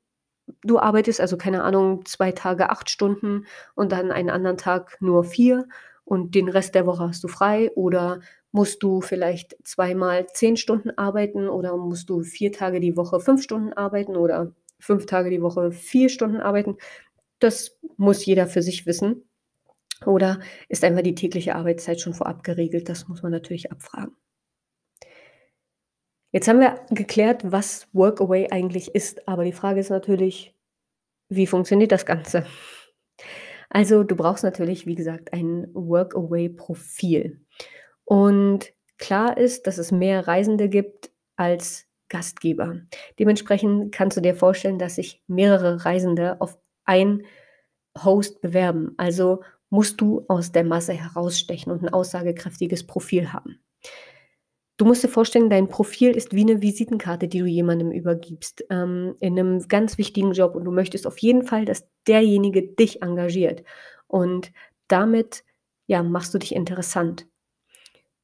du 0.63 0.79
arbeitest, 0.79 1.21
also 1.21 1.37
keine 1.37 1.63
Ahnung, 1.63 2.05
zwei 2.05 2.31
Tage 2.31 2.69
acht 2.69 2.89
Stunden 2.89 3.45
und 3.75 3.91
dann 3.91 4.11
einen 4.11 4.29
anderen 4.29 4.57
Tag 4.57 4.97
nur 5.01 5.23
vier 5.23 5.67
und 6.05 6.35
den 6.35 6.49
Rest 6.49 6.75
der 6.75 6.85
Woche 6.85 7.07
hast 7.07 7.23
du 7.23 7.27
frei 7.27 7.71
oder 7.75 8.19
musst 8.51 8.83
du 8.83 9.01
vielleicht 9.01 9.55
zweimal 9.63 10.27
zehn 10.27 10.57
Stunden 10.57 10.91
arbeiten 10.97 11.47
oder 11.49 11.75
musst 11.77 12.09
du 12.09 12.21
vier 12.21 12.51
Tage 12.51 12.79
die 12.79 12.95
Woche 12.95 13.19
fünf 13.19 13.41
Stunden 13.41 13.73
arbeiten 13.73 14.15
oder 14.15 14.53
fünf 14.79 15.05
Tage 15.05 15.29
die 15.29 15.41
Woche 15.41 15.71
vier 15.71 16.09
Stunden 16.09 16.41
arbeiten. 16.41 16.77
Das 17.39 17.77
muss 17.97 18.25
jeder 18.25 18.47
für 18.47 18.61
sich 18.61 18.85
wissen. 18.85 19.23
Oder 20.05 20.39
ist 20.67 20.83
einfach 20.83 21.01
die 21.01 21.15
tägliche 21.15 21.55
Arbeitszeit 21.55 21.99
schon 21.99 22.13
vorab 22.13 22.43
geregelt? 22.43 22.89
Das 22.89 23.07
muss 23.07 23.23
man 23.23 23.31
natürlich 23.31 23.71
abfragen. 23.71 24.15
Jetzt 26.33 26.47
haben 26.47 26.59
wir 26.59 26.81
geklärt, 26.89 27.43
was 27.51 27.87
Workaway 27.93 28.49
eigentlich 28.49 28.95
ist, 28.95 29.27
aber 29.27 29.43
die 29.43 29.53
Frage 29.53 29.79
ist 29.79 29.91
natürlich, 29.91 30.55
wie 31.29 31.45
funktioniert 31.45 31.91
das 31.91 32.07
Ganze? 32.07 32.45
Also 33.69 34.03
du 34.03 34.15
brauchst 34.15 34.43
natürlich, 34.43 34.87
wie 34.87 34.95
gesagt, 34.95 35.31
ein 35.31 35.67
Workaway-Profil. 35.73 37.39
Und 38.03 38.73
klar 38.97 39.37
ist, 39.37 39.67
dass 39.67 39.77
es 39.77 39.91
mehr 39.91 40.27
Reisende 40.27 40.69
gibt 40.69 41.11
als 41.35 41.85
Gastgeber. 42.09 42.81
Dementsprechend 43.19 43.91
kannst 43.91 44.17
du 44.17 44.21
dir 44.21 44.35
vorstellen, 44.35 44.79
dass 44.79 44.95
sich 44.95 45.21
mehrere 45.27 45.85
Reisende 45.85 46.41
auf 46.41 46.57
ein 46.85 47.23
Host 48.03 48.41
bewerben. 48.41 48.95
Also 48.97 49.43
musst 49.69 50.01
du 50.01 50.25
aus 50.27 50.51
der 50.51 50.63
Masse 50.63 50.93
herausstechen 50.93 51.71
und 51.71 51.83
ein 51.83 51.93
aussagekräftiges 51.93 52.87
Profil 52.87 53.33
haben. 53.33 53.59
Du 54.77 54.85
musst 54.85 55.03
dir 55.03 55.09
vorstellen, 55.09 55.49
dein 55.49 55.69
Profil 55.69 56.11
ist 56.11 56.33
wie 56.33 56.41
eine 56.41 56.61
Visitenkarte, 56.61 57.27
die 57.27 57.39
du 57.39 57.45
jemandem 57.45 57.91
übergibst, 57.91 58.65
ähm, 58.69 59.15
in 59.19 59.37
einem 59.37 59.67
ganz 59.67 59.97
wichtigen 59.97 60.33
Job. 60.33 60.55
Und 60.55 60.65
du 60.65 60.71
möchtest 60.71 61.05
auf 61.05 61.19
jeden 61.19 61.43
Fall, 61.43 61.65
dass 61.65 61.87
derjenige 62.07 62.63
dich 62.63 63.01
engagiert. 63.03 63.63
Und 64.07 64.51
damit 64.87 65.43
ja, 65.87 66.01
machst 66.01 66.33
du 66.33 66.39
dich 66.39 66.55
interessant. 66.55 67.27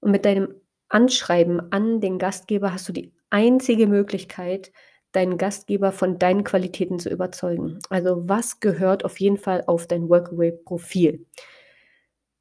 Und 0.01 0.11
mit 0.11 0.25
deinem 0.25 0.55
Anschreiben 0.89 1.71
an 1.71 2.01
den 2.01 2.17
Gastgeber 2.17 2.73
hast 2.73 2.87
du 2.89 2.93
die 2.93 3.13
einzige 3.29 3.87
Möglichkeit, 3.87 4.71
deinen 5.11 5.37
Gastgeber 5.37 5.91
von 5.91 6.19
deinen 6.19 6.43
Qualitäten 6.43 6.99
zu 6.99 7.09
überzeugen. 7.09 7.79
Also 7.89 8.27
was 8.27 8.59
gehört 8.59 9.05
auf 9.05 9.19
jeden 9.19 9.37
Fall 9.37 9.63
auf 9.67 9.87
dein 9.87 10.09
Workaway-Profil? 10.09 11.25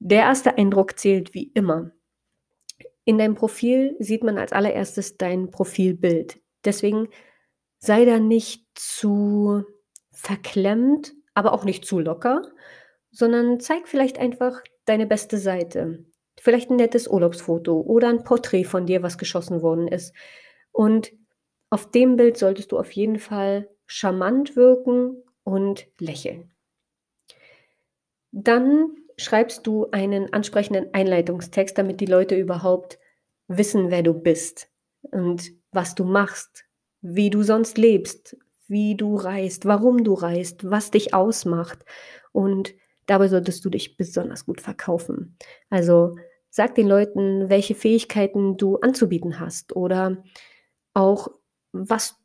Der 0.00 0.20
erste 0.22 0.56
Eindruck 0.58 0.98
zählt 0.98 1.34
wie 1.34 1.50
immer. 1.54 1.92
In 3.08 3.16
deinem 3.16 3.36
Profil 3.36 3.96
sieht 4.00 4.22
man 4.22 4.36
als 4.36 4.52
allererstes 4.52 5.16
dein 5.16 5.50
Profilbild. 5.50 6.42
Deswegen 6.66 7.08
sei 7.78 8.04
da 8.04 8.18
nicht 8.18 8.66
zu 8.74 9.64
verklemmt, 10.10 11.14
aber 11.32 11.54
auch 11.54 11.64
nicht 11.64 11.86
zu 11.86 12.00
locker, 12.00 12.42
sondern 13.10 13.60
zeig 13.60 13.88
vielleicht 13.88 14.18
einfach 14.18 14.60
deine 14.84 15.06
beste 15.06 15.38
Seite. 15.38 16.04
Vielleicht 16.38 16.68
ein 16.68 16.76
nettes 16.76 17.08
Urlaubsfoto 17.08 17.80
oder 17.80 18.10
ein 18.10 18.24
Porträt 18.24 18.64
von 18.64 18.84
dir, 18.84 19.02
was 19.02 19.16
geschossen 19.16 19.62
worden 19.62 19.88
ist. 19.88 20.14
Und 20.70 21.10
auf 21.70 21.90
dem 21.90 22.16
Bild 22.16 22.36
solltest 22.36 22.72
du 22.72 22.78
auf 22.78 22.92
jeden 22.92 23.18
Fall 23.18 23.70
charmant 23.86 24.54
wirken 24.54 25.22
und 25.44 25.86
lächeln. 25.98 26.52
Dann 28.32 28.94
schreibst 29.18 29.66
du 29.66 29.90
einen 29.90 30.32
ansprechenden 30.32 30.94
Einleitungstext, 30.94 31.76
damit 31.76 32.00
die 32.00 32.06
Leute 32.06 32.36
überhaupt 32.36 32.98
wissen, 33.48 33.90
wer 33.90 34.02
du 34.02 34.14
bist 34.14 34.68
und 35.02 35.50
was 35.72 35.94
du 35.94 36.04
machst, 36.04 36.64
wie 37.00 37.28
du 37.30 37.42
sonst 37.42 37.76
lebst, 37.78 38.36
wie 38.68 38.96
du 38.96 39.16
reist, 39.16 39.66
warum 39.66 40.04
du 40.04 40.14
reist, 40.14 40.70
was 40.70 40.90
dich 40.90 41.14
ausmacht. 41.14 41.84
Und 42.32 42.74
dabei 43.06 43.28
solltest 43.28 43.64
du 43.64 43.70
dich 43.70 43.96
besonders 43.96 44.46
gut 44.46 44.60
verkaufen. 44.60 45.36
Also 45.68 46.14
sag 46.50 46.74
den 46.74 46.86
Leuten, 46.86 47.48
welche 47.48 47.74
Fähigkeiten 47.74 48.56
du 48.56 48.76
anzubieten 48.76 49.40
hast 49.40 49.74
oder 49.74 50.22
auch, 50.94 51.28
was 51.72 52.16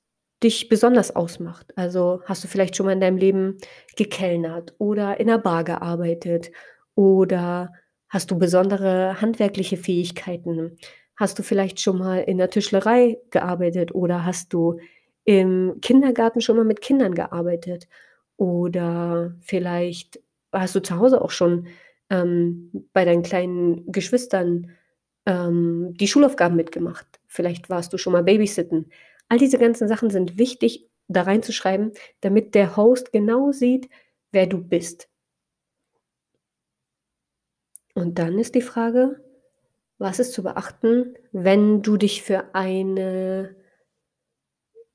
dich 0.43 0.67
besonders 0.67 1.15
ausmacht. 1.15 1.75
Also 1.77 2.21
hast 2.25 2.43
du 2.43 2.47
vielleicht 2.47 2.75
schon 2.75 2.85
mal 2.85 2.91
in 2.91 2.99
deinem 2.99 3.17
Leben 3.17 3.57
gekellnert 3.95 4.75
oder 4.77 5.19
in 5.19 5.29
einer 5.29 5.39
Bar 5.39 5.63
gearbeitet 5.63 6.51
oder 6.95 7.71
hast 8.09 8.31
du 8.31 8.37
besondere 8.37 9.21
handwerkliche 9.21 9.77
Fähigkeiten? 9.77 10.77
Hast 11.15 11.37
du 11.39 11.43
vielleicht 11.43 11.79
schon 11.79 11.97
mal 11.99 12.19
in 12.19 12.37
der 12.37 12.49
Tischlerei 12.49 13.17
gearbeitet 13.31 13.93
oder 13.93 14.25
hast 14.25 14.53
du 14.53 14.79
im 15.25 15.79
Kindergarten 15.81 16.41
schon 16.41 16.57
mal 16.57 16.65
mit 16.65 16.81
Kindern 16.81 17.15
gearbeitet? 17.15 17.87
Oder 18.37 19.35
vielleicht 19.41 20.19
hast 20.51 20.75
du 20.75 20.81
zu 20.81 20.97
Hause 20.97 21.21
auch 21.21 21.31
schon 21.31 21.67
ähm, 22.09 22.87
bei 22.93 23.05
deinen 23.05 23.23
kleinen 23.23 23.91
Geschwistern 23.91 24.71
ähm, 25.25 25.93
die 25.95 26.07
Schulaufgaben 26.07 26.55
mitgemacht. 26.57 27.07
Vielleicht 27.27 27.69
warst 27.69 27.93
du 27.93 27.97
schon 27.97 28.13
mal 28.13 28.23
Babysitten. 28.23 28.91
All 29.29 29.37
diese 29.37 29.57
ganzen 29.57 29.87
Sachen 29.87 30.09
sind 30.09 30.37
wichtig, 30.37 30.89
da 31.07 31.23
reinzuschreiben, 31.23 31.93
damit 32.21 32.55
der 32.55 32.75
Host 32.77 33.11
genau 33.11 33.51
sieht, 33.51 33.89
wer 34.31 34.47
du 34.47 34.57
bist. 34.57 35.09
Und 37.93 38.19
dann 38.19 38.39
ist 38.39 38.55
die 38.55 38.61
Frage, 38.61 39.21
was 39.97 40.19
ist 40.19 40.33
zu 40.33 40.43
beachten, 40.43 41.15
wenn 41.31 41.81
du 41.81 41.97
dich 41.97 42.23
für 42.23 42.53
eine 42.53 43.55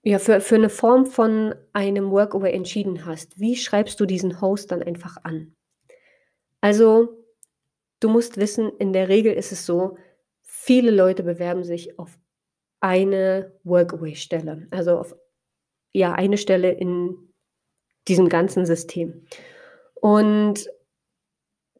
ja, 0.02 0.18
für, 0.18 0.40
für 0.40 0.54
eine 0.54 0.70
Form 0.70 1.06
von 1.06 1.54
einem 1.72 2.11
Workaway 2.11 2.52
entschieden 2.52 3.04
hast? 3.04 3.38
Wie 3.38 3.56
schreibst 3.56 4.00
du 4.00 4.06
diesen 4.06 4.40
Host 4.40 4.70
dann 4.70 4.82
einfach 4.82 5.18
an? 5.24 5.54
Also, 6.61 7.24
du 8.00 8.08
musst 8.08 8.38
wissen, 8.38 8.70
in 8.78 8.92
der 8.92 9.08
Regel 9.08 9.32
ist 9.34 9.52
es 9.52 9.66
so, 9.66 9.96
viele 10.42 10.90
Leute 10.90 11.22
bewerben 11.22 11.64
sich 11.64 11.98
auf 11.98 12.18
eine 12.80 13.52
Workaway-Stelle, 13.64 14.68
also 14.70 14.98
auf 14.98 15.16
ja, 15.92 16.12
eine 16.12 16.38
Stelle 16.38 16.70
in 16.70 17.34
diesem 18.06 18.28
ganzen 18.28 18.66
System. 18.66 19.26
Und 19.94 20.70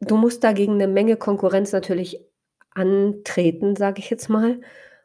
du 0.01 0.17
musst 0.17 0.43
dagegen 0.43 0.73
eine 0.73 0.87
Menge 0.87 1.17
Konkurrenz 1.17 1.71
natürlich 1.71 2.19
antreten, 2.71 3.75
sage 3.75 3.99
ich 3.99 4.09
jetzt 4.09 4.29
mal. 4.29 4.61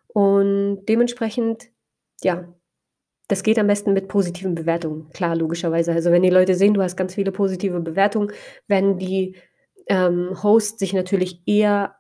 Und 0.09 0.85
dementsprechend, 0.87 1.71
ja, 2.23 2.49
das 3.29 3.43
geht 3.43 3.59
am 3.59 3.67
besten 3.67 3.95
mit 3.95 4.09
positiven 4.09 4.55
Bewertungen. 4.55 5.09
Klar, 5.11 5.35
logischerweise. 5.35 5.93
Also 5.93 6.11
wenn 6.11 6.23
die 6.23 6.31
Leute 6.31 6.55
sehen, 6.55 6.75
du 6.75 6.83
hast 6.83 6.97
ganz 6.97 7.15
viele 7.15 7.33
positive 7.33 7.81
Bewertungen, 7.81 8.33
werden 8.69 8.99
die 8.99 9.37
ähm, 9.87 10.43
Hosts 10.43 10.79
sich 10.79 10.93
natürlich 10.93 11.43
eher 11.47 11.97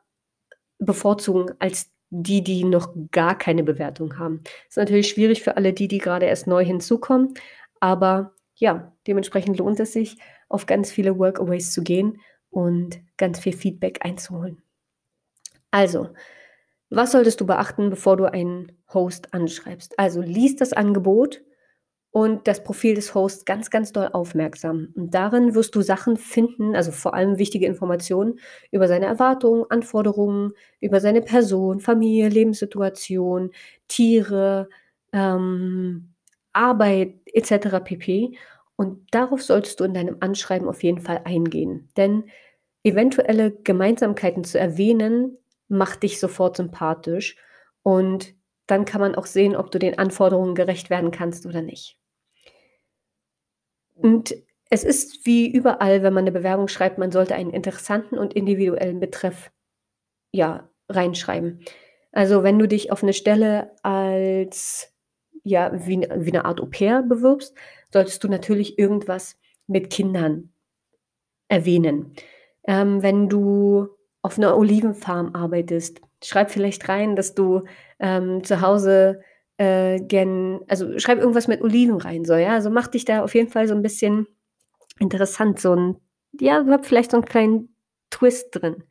bevorzugen 0.79 1.53
als 1.59 1.91
die, 2.11 2.45
die 2.45 2.65
noch 2.65 2.95
gar 3.11 3.37
keine 3.37 3.65
Bewertung 3.65 4.19
haben. 4.19 4.43
Ist 4.69 4.77
natürlich 4.77 5.09
schwierig 5.09 5.43
für 5.43 5.57
alle 5.57 5.73
die, 5.73 5.89
die 5.89 5.99
gerade 5.99 6.27
erst 6.27 6.47
neu 6.47 6.65
hinzukommen. 6.65 7.35
Aber 7.81 8.35
ja, 8.55 8.93
dementsprechend 9.07 9.59
lohnt 9.59 9.81
es 9.81 9.93
sich, 9.93 10.19
auf 10.49 10.67
ganz 10.67 10.93
viele 10.93 11.19
Workaways 11.19 11.73
zu 11.73 11.83
gehen 11.83 12.21
und 12.55 13.01
ganz 13.17 13.41
viel 13.41 13.53
Feedback 13.53 14.05
einzuholen. 14.05 14.63
Also, 15.71 16.11
was 16.91 17.13
solltest 17.13 17.41
du 17.41 17.47
beachten, 17.47 17.91
bevor 17.91 18.17
du 18.17 18.27
einen 18.27 18.73
Host 18.93 19.35
anschreibst? 19.35 19.99
Also, 19.99 20.21
lies 20.23 20.57
das 20.57 20.73
Angebot 20.73 21.43
und 22.13 22.47
das 22.47 22.63
Profil 22.63 22.95
des 22.95 23.15
Hosts 23.17 23.45
ganz, 23.45 23.71
ganz 23.71 23.91
doll 23.91 24.09
aufmerksam. 24.13 24.93
Und 24.95 25.15
darin 25.15 25.57
wirst 25.57 25.75
du 25.75 25.83
Sachen 25.83 26.17
finden, 26.17 26.77
also 26.77 26.93
vor 26.93 27.15
allem 27.15 27.39
wichtige 27.39 27.67
Informationen 27.67 28.39
über 28.71 28.87
seine 28.87 29.07
Erwartungen, 29.07 29.65
Anforderungen, 29.69 30.53
über 30.81 31.01
seine 31.01 31.23
Person, 31.23 31.81
Familie, 31.81 32.29
Lebenssituation, 32.29 33.51
Tiere, 33.89 34.69
ähm, 35.13 36.15
Arbeit 36.53 37.17
etc. 37.27 37.81
pp. 37.83 38.39
Und 38.77 39.07
darauf 39.13 39.43
solltest 39.43 39.81
du 39.81 39.85
in 39.85 39.95
deinem 39.95 40.19
Anschreiben 40.21 40.69
auf 40.69 40.85
jeden 40.85 41.01
Fall 41.01 41.23
eingehen. 41.25 41.89
Denn 41.97 42.25
eventuelle 42.85 43.53
Gemeinsamkeiten 43.53 44.45
zu 44.45 44.59
erwähnen, 44.61 45.39
macht 45.69 46.03
dich 46.05 46.21
sofort 46.21 46.57
sympathisch 46.59 47.37
und 47.83 48.35
dann 48.69 48.85
kann 48.87 49.01
man 49.01 49.15
auch 49.17 49.27
sehen, 49.27 49.57
ob 49.57 49.71
du 49.73 49.79
den 49.81 49.99
Anforderungen 49.99 50.55
gerecht 50.55 50.91
werden 50.91 51.11
kannst 51.11 51.47
oder 51.47 51.63
nicht. 51.63 51.97
Und 53.97 54.35
es 54.71 54.85
ist 54.85 55.25
wie 55.27 55.51
überall, 55.51 56.03
wenn 56.03 56.13
man 56.15 56.25
eine 56.25 56.33
Bewerbung 56.33 56.69
schreibt, 56.69 56.99
man 56.99 57.13
sollte 57.13 57.35
einen 57.35 57.51
interessanten 57.51 58.19
und 58.19 58.35
individuellen 58.35 59.01
Betreff, 59.01 59.51
ja, 60.33 60.69
reinschreiben. 60.89 61.61
Also, 62.13 62.43
wenn 62.45 62.59
du 62.59 62.69
dich 62.69 62.93
auf 62.93 63.03
eine 63.03 63.15
Stelle 63.15 63.73
als, 63.83 64.93
ja, 65.45 65.73
wie 65.87 66.01
wie 66.17 66.33
'ne 66.33 66.45
Art 66.47 66.61
Au-pair 66.61 67.03
bewirbst, 67.03 67.55
solltest 67.93 68.25
du 68.25 68.29
natürlich 68.29 68.79
irgendwas 68.79 69.39
mit 69.69 69.91
Kindern 69.91 70.53
erwähnen. 71.49 72.15
Ähm, 72.67 73.03
wenn 73.03 73.29
du 73.29 73.89
auf 74.23 74.39
einer 74.39 74.57
Olivenfarm 74.57 75.35
arbeitest, 75.35 76.01
schreib 76.23 76.51
vielleicht 76.51 76.89
rein, 76.89 77.17
dass 77.17 77.35
du, 77.35 77.65
ähm, 78.01 78.43
zu 78.45 78.61
Hause, 78.61 79.21
äh, 79.59 80.01
gern 80.01 80.61
also, 80.69 80.99
schreib 80.99 81.19
irgendwas 81.19 81.49
mit 81.49 81.63
Oliven 81.63 81.97
rein 81.99 82.25
so, 82.25 82.35
ja? 82.35 82.53
Also, 82.55 82.71
mach 82.71 82.89
dich 82.89 83.05
da 83.05 83.23
auf 83.23 83.35
jeden 83.35 83.51
Fall 83.51 83.69
so 83.69 83.75
ein 83.75 83.83
bisschen 83.83 84.27
interessant, 84.99 85.61
so 85.61 85.75
ein 85.75 85.97
ja, 86.41 86.65
hab 86.67 86.87
vielleicht 86.87 87.13
so 87.13 87.19
einen 87.19 87.27
kleinen 87.27 87.77
Twist 88.11 88.49
drin. 88.53 88.85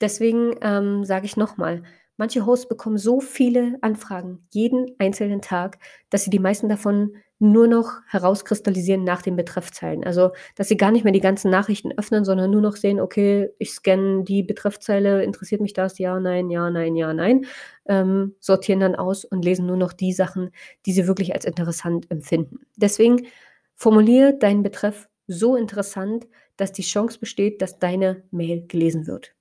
Deswegen, 0.00 0.54
ähm, 0.62 1.04
sage 1.04 1.26
ich 1.26 1.36
noch 1.36 1.56
mal, 1.56 1.82
manche 2.16 2.46
Hosts 2.46 2.68
bekommen 2.68 2.98
so 2.98 3.20
viele 3.20 3.78
Anfragen 3.82 4.46
jeden 4.50 4.94
einzelnen 4.98 5.40
Tag, 5.42 5.78
dass 6.10 6.24
sie 6.24 6.30
die 6.30 6.38
meisten 6.38 6.68
davon 6.68 7.16
nur 7.42 7.66
noch 7.68 8.00
herauskristallisieren 8.08 9.04
nach 9.04 9.22
den 9.22 9.36
Betreffzeilen. 9.36 10.04
Also, 10.04 10.30
dass 10.56 10.68
sie 10.68 10.76
gar 10.76 10.92
nicht 10.92 11.04
mehr 11.04 11.12
die 11.12 11.20
ganzen 11.20 11.50
Nachrichten 11.50 11.92
öffnen, 11.92 12.24
sondern 12.24 12.50
nur 12.50 12.60
noch 12.62 12.76
sehen: 12.76 13.00
„Okay, 13.00 13.50
ich 13.58 13.72
scanne 13.72 14.24
die 14.24 14.42
Betreffzeile. 14.42 15.22
Interessiert 15.24 15.60
mich 15.60 15.72
das? 15.74 15.98
Ja, 15.98 16.20
nein, 16.20 16.50
ja, 16.50 16.70
nein, 16.70 16.96
ja, 16.96 17.12
nein.“ 17.12 17.46
Ähm, 17.86 18.34
sortieren 18.40 18.80
dann 18.80 18.94
aus 18.94 19.24
und 19.24 19.44
lesen 19.44 19.66
nur 19.66 19.76
noch 19.76 19.92
die 19.92 20.12
Sachen, 20.12 20.50
die 20.86 20.92
sie 20.92 21.06
wirklich 21.06 21.34
als 21.34 21.44
interessant 21.44 22.10
empfinden. 22.10 22.60
Deswegen 22.76 23.26
formuliere 23.74 24.34
deinen 24.38 24.62
Betreff 24.62 25.08
so 25.26 25.56
interessant, 25.56 26.26
dass 26.56 26.72
die 26.72 26.82
Chance 26.82 27.18
besteht, 27.18 27.60
dass 27.62 27.78
deine 27.78 28.22
Mail 28.30 28.66
gelesen 28.68 29.06
wird. 29.06 29.34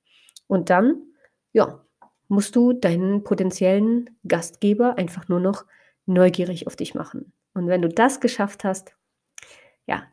Und 0.47 0.69
dann, 0.69 1.01
ja, 1.53 1.83
musst 2.27 2.55
du 2.55 2.73
deinen 2.73 3.23
potenziellen 3.23 4.09
Gastgeber 4.27 4.97
einfach 4.97 5.27
nur 5.27 5.39
noch 5.39 5.65
neugierig 6.05 6.67
auf 6.67 6.75
dich 6.75 6.95
machen. 6.95 7.33
Und 7.53 7.67
wenn 7.67 7.81
du 7.81 7.89
das 7.89 8.19
geschafft 8.19 8.63
hast, 8.63 8.95
ja, 9.85 10.03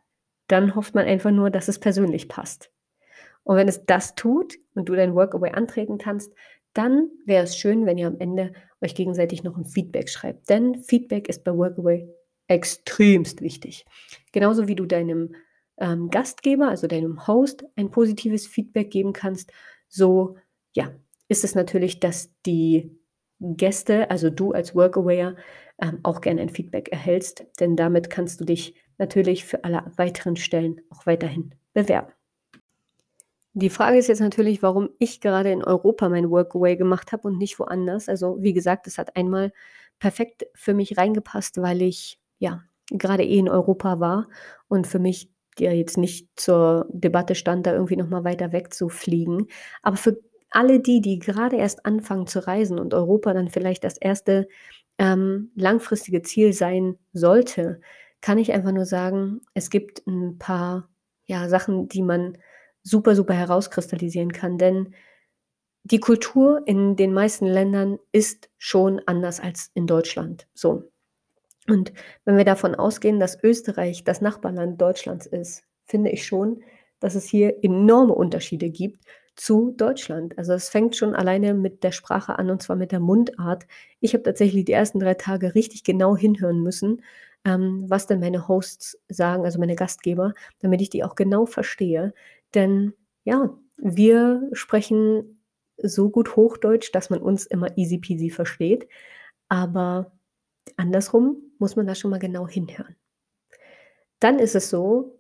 dann 0.48 0.74
hofft 0.74 0.94
man 0.94 1.07
einfach 1.07 1.31
nur, 1.31 1.51
dass 1.51 1.68
es 1.68 1.79
persönlich 1.79 2.29
passt. 2.29 2.72
Und 3.44 3.57
wenn 3.57 3.68
es 3.68 3.85
das 3.87 4.14
tut 4.14 4.59
und 4.74 4.88
du 4.88 4.94
dein 4.94 5.14
Workaway 5.14 5.53
antreten 5.53 5.98
kannst, 5.98 6.33
dann 6.74 7.11
wäre 7.24 7.44
es 7.44 7.57
schön, 7.57 7.87
wenn 7.87 7.98
ihr 7.98 8.07
am 8.07 8.18
Ende 8.18 8.53
euch 8.81 8.94
gegenseitig 8.94 9.42
noch 9.42 9.57
ein 9.57 9.64
Feedback 9.64 10.09
schreibt. 10.09 10.48
Denn 10.48 10.83
Feedback 10.83 11.29
ist 11.29 11.44
bei 11.44 11.57
Workaway 11.57 12.09
extremst 12.46 13.40
wichtig. 13.40 13.85
Genauso 14.33 14.68
wie 14.68 14.74
du 14.74 14.87
deinem 14.87 15.35
ähm, 15.79 16.11
Gastgeber, 16.11 16.68
also 16.68 16.87
deinem 16.87 17.27
Host, 17.27 17.64
ein 17.77 17.90
positives 17.90 18.46
Feedback 18.46 18.90
geben 18.90 19.12
kannst, 19.12 19.53
so 19.88 20.37
ja, 20.74 20.92
ist 21.29 21.44
es 21.44 21.55
natürlich, 21.55 22.01
dass 22.01 22.31
die 22.46 22.98
Gäste, 23.40 24.11
also 24.11 24.31
du 24.31 24.53
als 24.53 24.74
Workaware, 24.74 25.37
ähm, 25.80 26.00
auch 26.02 26.20
gerne 26.20 26.42
ein 26.42 26.48
Feedback 26.50 26.88
erhältst, 26.88 27.46
denn 27.60 27.76
damit 27.76 28.10
kannst 28.10 28.40
du 28.40 28.44
dich 28.44 28.74
natürlich 28.98 29.44
für 29.44 29.64
alle 29.64 29.84
weiteren 29.96 30.36
Stellen 30.36 30.80
auch 30.90 31.06
weiterhin 31.06 31.54
bewerben. 31.72 32.12
Die 33.54 33.70
Frage 33.70 33.98
ist 33.98 34.08
jetzt 34.08 34.20
natürlich, 34.20 34.62
warum 34.62 34.90
ich 34.98 35.20
gerade 35.20 35.50
in 35.50 35.64
Europa 35.64 36.08
mein 36.08 36.30
Workaway 36.30 36.76
gemacht 36.76 37.12
habe 37.12 37.26
und 37.28 37.38
nicht 37.38 37.58
woanders. 37.58 38.08
Also 38.08 38.36
wie 38.40 38.52
gesagt, 38.52 38.86
es 38.86 38.98
hat 38.98 39.16
einmal 39.16 39.52
perfekt 39.98 40.46
für 40.54 40.74
mich 40.74 40.96
reingepasst, 40.96 41.60
weil 41.60 41.82
ich 41.82 42.20
ja 42.38 42.62
gerade 42.90 43.24
eh 43.24 43.38
in 43.38 43.48
Europa 43.48 44.00
war 44.00 44.28
und 44.68 44.86
für 44.86 44.98
mich 44.98 45.32
ja 45.58 45.72
jetzt 45.72 45.98
nicht 45.98 46.28
zur 46.36 46.86
Debatte 46.90 47.34
stand, 47.34 47.66
da 47.66 47.72
irgendwie 47.72 47.96
noch 47.96 48.08
mal 48.08 48.24
weiter 48.24 48.52
weg 48.52 48.72
zu 48.72 48.88
fliegen. 48.88 49.48
Aber 49.82 49.96
für 49.96 50.18
alle 50.50 50.80
die, 50.80 51.00
die 51.00 51.18
gerade 51.18 51.56
erst 51.56 51.84
anfangen 51.84 52.26
zu 52.26 52.46
reisen 52.46 52.78
und 52.78 52.94
Europa 52.94 53.34
dann 53.34 53.48
vielleicht 53.48 53.84
das 53.84 53.98
erste 53.98 54.48
ähm, 54.98 55.50
langfristige 55.54 56.22
Ziel 56.22 56.52
sein 56.52 56.98
sollte, 57.12 57.80
kann 58.20 58.38
ich 58.38 58.52
einfach 58.52 58.72
nur 58.72 58.84
sagen, 58.84 59.40
es 59.54 59.70
gibt 59.70 60.06
ein 60.06 60.38
paar 60.38 60.88
ja, 61.26 61.48
Sachen, 61.48 61.88
die 61.88 62.02
man 62.02 62.37
super, 62.82 63.14
super 63.14 63.34
herauskristallisieren 63.34 64.32
kann. 64.32 64.58
Denn 64.58 64.94
die 65.84 66.00
Kultur 66.00 66.62
in 66.66 66.96
den 66.96 67.12
meisten 67.12 67.46
Ländern 67.46 67.98
ist 68.12 68.50
schon 68.58 69.00
anders 69.06 69.40
als 69.40 69.70
in 69.74 69.87
Deutschland. 69.87 70.48
So. 70.54 70.90
Und 71.68 71.92
wenn 72.24 72.37
wir 72.37 72.44
davon 72.44 72.74
ausgehen, 72.74 73.20
dass 73.20 73.42
Österreich 73.42 74.04
das 74.04 74.20
Nachbarland 74.20 74.80
Deutschlands 74.80 75.26
ist, 75.26 75.64
finde 75.84 76.11
ich 76.11 76.26
schon, 76.26 76.62
dass 76.98 77.14
es 77.14 77.26
hier 77.26 77.62
enorme 77.62 78.14
Unterschiede 78.14 78.70
gibt 78.70 79.04
zu 79.38 79.72
Deutschland. 79.77 80.37
Also 80.37 80.53
es 80.53 80.68
fängt 80.68 80.96
schon 80.96 81.14
alleine 81.14 81.55
mit 81.55 81.85
der 81.85 81.92
Sprache 81.92 82.38
an 82.38 82.51
und 82.51 82.62
zwar 82.62 82.77
mit 82.77 82.92
der 82.92 83.01
Mundart. 83.01 83.66
Ich 84.01 84.12
habe 84.14 84.24
tatsächlich 84.24 84.64
die 84.64 84.72
ersten 84.72 84.98
drei 84.98 85.14
Tage 85.14 85.55
richtig 85.55 85.85
genau 85.85 86.16
hinhören 86.16 86.61
müssen, 86.62 87.03
ähm, 87.44 87.85
was 87.88 88.07
denn 88.07 88.20
meine 88.20 88.48
Hosts 88.48 88.98
sagen, 89.09 89.44
also 89.44 89.61
meine 89.61 89.77
Gastgeber, 89.77 90.33
damit 90.61 90.81
ich 90.83 90.90
die 90.90 91.05
auch 91.05 91.14
genau 91.14 91.46
verstehe. 91.46 92.14
Denn 92.55 92.94
ja, 93.24 93.57
wir 93.77 94.48
sprechen 94.53 95.40
so 95.81 96.11
gut 96.11 96.35
Hochdeutsch, 96.35 96.90
dass 96.92 97.11
man 97.11 97.22
uns 97.22 97.46
immer 97.46 97.79
easy 97.79 97.98
peasy 97.98 98.31
versteht. 98.31 98.88
Aber 99.48 100.12
andersrum 100.77 101.37
muss 101.59 101.77
man 101.77 101.87
da 101.87 101.94
schon 101.94 102.11
mal 102.11 102.18
genau 102.18 102.48
hinhören. 102.48 102.96
Dann 104.20 104.40
ist 104.40 104.57
es 104.57 104.68
so, 104.68 105.17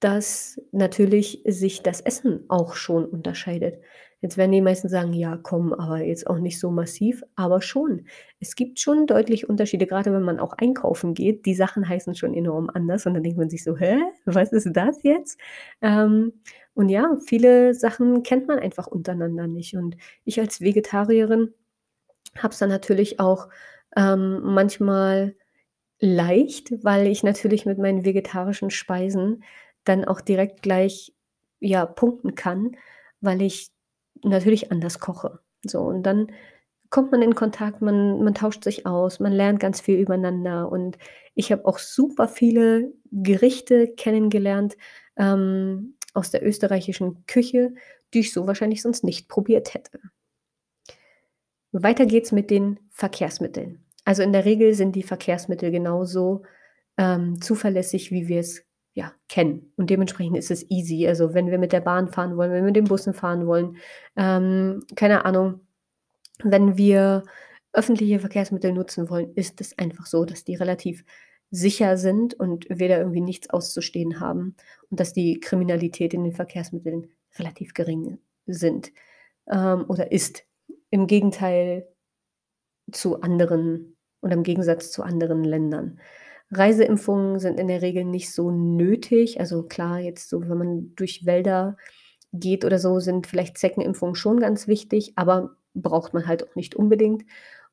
dass 0.00 0.60
natürlich 0.72 1.42
sich 1.46 1.82
das 1.82 2.00
Essen 2.00 2.44
auch 2.48 2.74
schon 2.74 3.04
unterscheidet. 3.06 3.80
Jetzt 4.20 4.36
werden 4.36 4.52
die 4.52 4.60
meisten 4.60 4.88
sagen: 4.88 5.12
„Ja, 5.12 5.36
komm, 5.42 5.72
aber 5.72 5.98
jetzt 6.04 6.26
auch 6.28 6.38
nicht 6.38 6.58
so 6.60 6.70
massiv“, 6.70 7.22
aber 7.36 7.62
schon. 7.62 8.06
Es 8.40 8.56
gibt 8.56 8.80
schon 8.80 9.06
deutlich 9.06 9.48
Unterschiede, 9.48 9.86
gerade 9.86 10.12
wenn 10.12 10.22
man 10.22 10.40
auch 10.40 10.52
einkaufen 10.54 11.14
geht. 11.14 11.46
Die 11.46 11.54
Sachen 11.54 11.88
heißen 11.88 12.14
schon 12.16 12.34
enorm 12.34 12.70
anders 12.72 13.06
und 13.06 13.14
dann 13.14 13.22
denkt 13.22 13.38
man 13.38 13.50
sich 13.50 13.62
so: 13.64 13.76
„Hä, 13.76 13.98
was 14.24 14.52
ist 14.52 14.68
das 14.72 15.02
jetzt?“ 15.02 15.38
Ähm, 15.82 16.32
und 16.74 16.88
ja, 16.90 17.16
viele 17.26 17.74
Sachen 17.74 18.22
kennt 18.22 18.46
man 18.48 18.58
einfach 18.58 18.86
untereinander 18.88 19.46
nicht. 19.48 19.74
Und 19.76 19.96
ich 20.24 20.38
als 20.40 20.60
Vegetarierin 20.60 21.54
habe 22.38 22.52
es 22.52 22.58
dann 22.58 22.68
natürlich 22.68 23.20
auch, 23.20 23.48
ähm, 23.96 24.40
manchmal 24.42 25.34
leicht, 26.00 26.72
weil 26.84 27.06
ich 27.08 27.22
natürlich 27.24 27.66
mit 27.66 27.78
meinen 27.78 28.04
vegetarischen 28.04 28.70
Speisen 28.70 29.44
dann 29.88 30.04
auch 30.04 30.20
direkt 30.20 30.62
gleich, 30.62 31.14
ja, 31.60 31.86
punkten 31.86 32.34
kann, 32.34 32.76
weil 33.20 33.42
ich 33.42 33.70
natürlich 34.22 34.70
anders 34.72 35.00
koche. 35.00 35.40
So, 35.64 35.80
und 35.80 36.02
dann 36.04 36.32
kommt 36.90 37.12
man 37.12 37.22
in 37.22 37.34
Kontakt, 37.34 37.82
man 37.82 38.22
man 38.22 38.34
tauscht 38.34 38.64
sich 38.64 38.86
aus, 38.86 39.20
man 39.20 39.32
lernt 39.32 39.60
ganz 39.60 39.80
viel 39.80 39.98
übereinander 39.98 40.70
und 40.70 40.98
ich 41.34 41.52
habe 41.52 41.66
auch 41.66 41.78
super 41.78 42.28
viele 42.28 42.92
Gerichte 43.10 43.88
kennengelernt, 43.88 44.76
ähm, 45.16 45.96
aus 46.14 46.30
der 46.30 46.46
österreichischen 46.46 47.24
Küche, 47.26 47.74
die 48.14 48.20
ich 48.20 48.32
so 48.32 48.46
wahrscheinlich 48.46 48.82
sonst 48.82 49.04
nicht 49.04 49.28
probiert 49.28 49.74
hätte. 49.74 50.00
Weiter 51.72 52.06
geht's 52.06 52.32
mit 52.32 52.50
den 52.50 52.80
Verkehrsmitteln. 52.90 53.84
Also, 54.04 54.22
in 54.22 54.32
der 54.32 54.44
Regel 54.46 54.74
sind 54.74 54.96
die 54.96 55.02
Verkehrsmittel 55.02 55.70
genauso, 55.70 56.42
ähm, 56.96 57.40
zuverlässig, 57.42 58.10
wie 58.10 58.26
wir 58.28 58.40
es 58.40 58.64
ja, 58.98 59.12
kennen. 59.28 59.72
Und 59.76 59.90
dementsprechend 59.90 60.36
ist 60.36 60.50
es 60.50 60.68
easy. 60.72 61.06
Also 61.06 61.32
wenn 61.32 61.52
wir 61.52 61.58
mit 61.58 61.70
der 61.70 61.80
Bahn 61.80 62.08
fahren 62.08 62.36
wollen, 62.36 62.50
wenn 62.50 62.62
wir 62.62 62.66
mit 62.66 62.74
den 62.74 62.86
Bussen 62.86 63.14
fahren 63.14 63.46
wollen, 63.46 63.76
ähm, 64.16 64.82
keine 64.96 65.24
Ahnung, 65.24 65.60
wenn 66.42 66.76
wir 66.76 67.22
öffentliche 67.72 68.18
Verkehrsmittel 68.18 68.72
nutzen 68.72 69.08
wollen, 69.08 69.32
ist 69.34 69.60
es 69.60 69.78
einfach 69.78 70.06
so, 70.06 70.24
dass 70.24 70.42
die 70.42 70.56
relativ 70.56 71.04
sicher 71.52 71.96
sind 71.96 72.34
und 72.34 72.66
wir 72.68 72.88
da 72.88 72.98
irgendwie 72.98 73.20
nichts 73.20 73.50
auszustehen 73.50 74.18
haben 74.18 74.56
und 74.90 74.98
dass 74.98 75.12
die 75.12 75.38
Kriminalität 75.38 76.12
in 76.12 76.24
den 76.24 76.32
Verkehrsmitteln 76.32 77.06
relativ 77.38 77.74
gering 77.74 78.18
sind 78.46 78.90
ähm, 79.48 79.84
oder 79.86 80.10
ist. 80.10 80.44
Im 80.90 81.06
Gegenteil 81.06 81.86
zu 82.90 83.20
anderen 83.20 83.96
oder 84.22 84.32
im 84.32 84.42
Gegensatz 84.42 84.90
zu 84.90 85.04
anderen 85.04 85.44
Ländern. 85.44 86.00
Reiseimpfungen 86.50 87.38
sind 87.38 87.60
in 87.60 87.68
der 87.68 87.82
Regel 87.82 88.04
nicht 88.04 88.32
so 88.32 88.50
nötig. 88.50 89.40
Also 89.40 89.64
klar, 89.64 89.98
jetzt 89.98 90.28
so, 90.28 90.40
wenn 90.40 90.58
man 90.58 90.94
durch 90.96 91.26
Wälder 91.26 91.76
geht 92.32 92.64
oder 92.64 92.78
so, 92.78 93.00
sind 93.00 93.26
vielleicht 93.26 93.58
Zeckenimpfungen 93.58 94.14
schon 94.14 94.40
ganz 94.40 94.66
wichtig, 94.68 95.12
aber 95.16 95.56
braucht 95.74 96.14
man 96.14 96.26
halt 96.26 96.48
auch 96.48 96.54
nicht 96.54 96.74
unbedingt. 96.74 97.24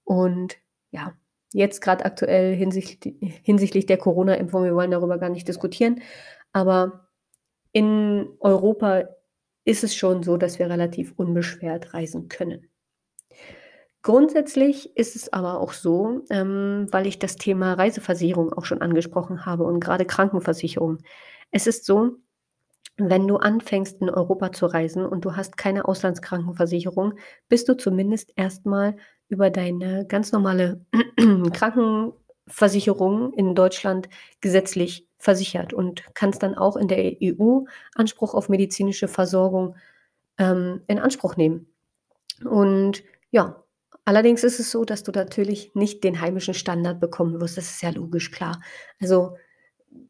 Und 0.03 0.57
ja, 0.91 1.13
jetzt 1.53 1.81
gerade 1.81 2.05
aktuell 2.05 2.55
hinsichtlich, 2.55 3.15
hinsichtlich 3.43 3.85
der 3.85 3.97
Corona-Impfung, 3.97 4.63
wir 4.63 4.75
wollen 4.75 4.91
darüber 4.91 5.17
gar 5.17 5.29
nicht 5.29 5.47
diskutieren, 5.47 6.01
aber 6.51 7.07
in 7.71 8.29
Europa 8.39 9.05
ist 9.65 9.83
es 9.83 9.95
schon 9.95 10.23
so, 10.23 10.37
dass 10.37 10.59
wir 10.59 10.69
relativ 10.69 11.13
unbeschwert 11.17 11.93
reisen 11.93 12.29
können. 12.29 12.69
Grundsätzlich 14.05 14.95
ist 14.95 15.15
es 15.15 15.33
aber 15.33 15.59
auch 15.59 15.73
so, 15.73 16.21
ähm, 16.29 16.85
weil 16.91 17.07
ich 17.07 17.17
das 17.17 17.37
Thema 17.37 17.73
Reiseversicherung 17.73 18.53
auch 18.53 18.65
schon 18.65 18.83
angesprochen 18.83 19.47
habe 19.47 19.63
und 19.63 19.79
gerade 19.79 20.05
Krankenversicherung. 20.05 20.99
Es 21.49 21.65
ist 21.65 21.85
so, 21.85 22.11
wenn 22.97 23.27
du 23.27 23.37
anfängst, 23.37 23.99
in 24.01 24.11
Europa 24.11 24.51
zu 24.51 24.67
reisen 24.67 25.07
und 25.07 25.25
du 25.25 25.35
hast 25.35 25.57
keine 25.57 25.85
Auslandskrankenversicherung, 25.85 27.15
bist 27.49 27.67
du 27.67 27.75
zumindest 27.75 28.31
erstmal 28.35 28.95
über 29.27 29.49
deine 29.49 30.05
ganz 30.05 30.31
normale 30.31 30.85
Krankenversicherung 31.53 33.33
in 33.33 33.55
Deutschland 33.55 34.07
gesetzlich 34.39 35.07
versichert 35.17 35.73
und 35.73 36.03
kannst 36.13 36.43
dann 36.43 36.53
auch 36.53 36.77
in 36.77 36.89
der 36.89 37.15
EU 37.23 37.61
Anspruch 37.95 38.35
auf 38.35 38.49
medizinische 38.49 39.07
Versorgung 39.07 39.75
ähm, 40.37 40.83
in 40.85 40.99
Anspruch 40.99 41.37
nehmen. 41.37 41.73
Und 42.43 43.03
ja, 43.31 43.64
allerdings 44.05 44.43
ist 44.43 44.59
es 44.59 44.71
so, 44.71 44.85
dass 44.85 45.03
du 45.03 45.11
natürlich 45.11 45.73
nicht 45.75 46.03
den 46.03 46.21
heimischen 46.21 46.53
Standard 46.53 46.99
bekommen 46.99 47.41
wirst. 47.41 47.57
Das 47.57 47.69
ist 47.69 47.81
ja 47.81 47.89
logisch, 47.89 48.31
klar. 48.31 48.61
Also 49.01 49.35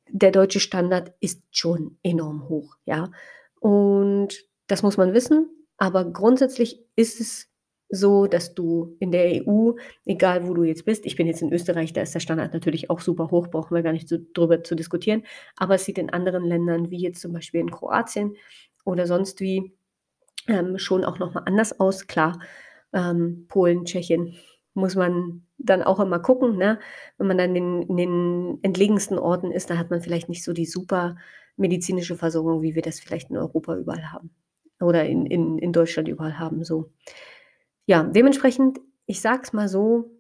der 0.10 0.32
deutsche 0.32 0.60
Standard 0.60 1.14
ist 1.20 1.42
schon 1.52 1.98
enorm 2.04 2.48
hoch, 2.50 2.76
ja. 2.86 3.12
Und 3.60 4.46
das 4.68 4.84
muss 4.84 4.98
man 4.98 5.14
wissen. 5.14 5.50
Aber 5.78 6.06
grundsätzlich 6.06 6.86
ist 6.96 7.20
es 7.20 7.50
so, 7.90 8.28
dass 8.28 8.54
du 8.56 8.96
in 9.00 9.12
der 9.12 9.46
EU, 9.46 9.74
egal 10.06 10.48
wo 10.48 10.54
du 10.54 10.64
jetzt 10.64 10.86
bist, 10.86 11.06
ich 11.06 11.16
bin 11.16 11.28
jetzt 11.28 11.42
in 11.42 11.54
Österreich, 11.54 11.94
da 11.94 12.02
ist 12.02 12.16
der 12.16 12.20
Standard 12.20 12.54
natürlich 12.54 12.90
auch 12.90 13.00
super 13.00 13.30
hoch, 13.32 13.48
brauchen 13.48 13.76
wir 13.76 13.84
gar 13.84 13.94
nicht 13.94 14.10
so, 14.10 14.18
drüber 14.34 14.64
zu 14.64 14.76
diskutieren, 14.76 15.24
aber 15.56 15.76
es 15.76 15.86
sieht 15.86 15.98
in 15.98 16.10
anderen 16.10 16.46
Ländern, 16.46 16.90
wie 16.90 17.02
jetzt 17.02 17.22
zum 17.22 17.34
Beispiel 17.34 17.62
in 17.62 17.70
Kroatien 17.70 18.36
oder 18.86 19.06
sonst 19.06 19.40
wie, 19.40 19.74
ähm, 20.48 20.78
schon 20.78 21.04
auch 21.06 21.20
nochmal 21.20 21.44
anders 21.46 21.80
aus. 21.80 22.08
Klar, 22.08 22.40
ähm, 22.96 23.46
Polen, 23.48 23.86
Tschechien 23.86 24.36
muss 24.74 24.96
man 24.96 25.46
dann 25.58 25.84
auch 25.84 26.00
immer 26.00 26.20
gucken, 26.20 26.58
ne? 26.58 26.80
Wenn 27.18 27.28
man 27.28 27.38
dann 27.38 27.56
in, 27.56 27.84
in 27.84 27.98
den 27.98 28.60
entlegensten 28.62 29.20
Orten 29.20 29.52
ist, 29.52 29.70
da 29.70 29.78
hat 29.78 29.90
man 29.90 30.02
vielleicht 30.02 30.28
nicht 30.28 30.44
so 30.44 30.54
die 30.54 30.66
super 30.66 31.18
medizinische 31.56 32.18
Versorgung, 32.18 32.62
wie 32.62 32.76
wir 32.76 32.82
das 32.82 33.00
vielleicht 33.00 33.30
in 33.30 33.38
Europa 33.38 33.78
überall 33.78 34.12
haben 34.12 34.32
oder 34.82 35.06
in, 35.06 35.26
in, 35.26 35.58
in 35.58 35.72
Deutschland 35.72 36.10
überall 36.10 36.40
haben. 36.40 36.64
So. 36.64 36.92
Ja, 37.86 38.04
dementsprechend, 38.04 38.82
ich 39.06 39.22
sag's 39.22 39.54
mal 39.54 39.70
so, 39.70 40.12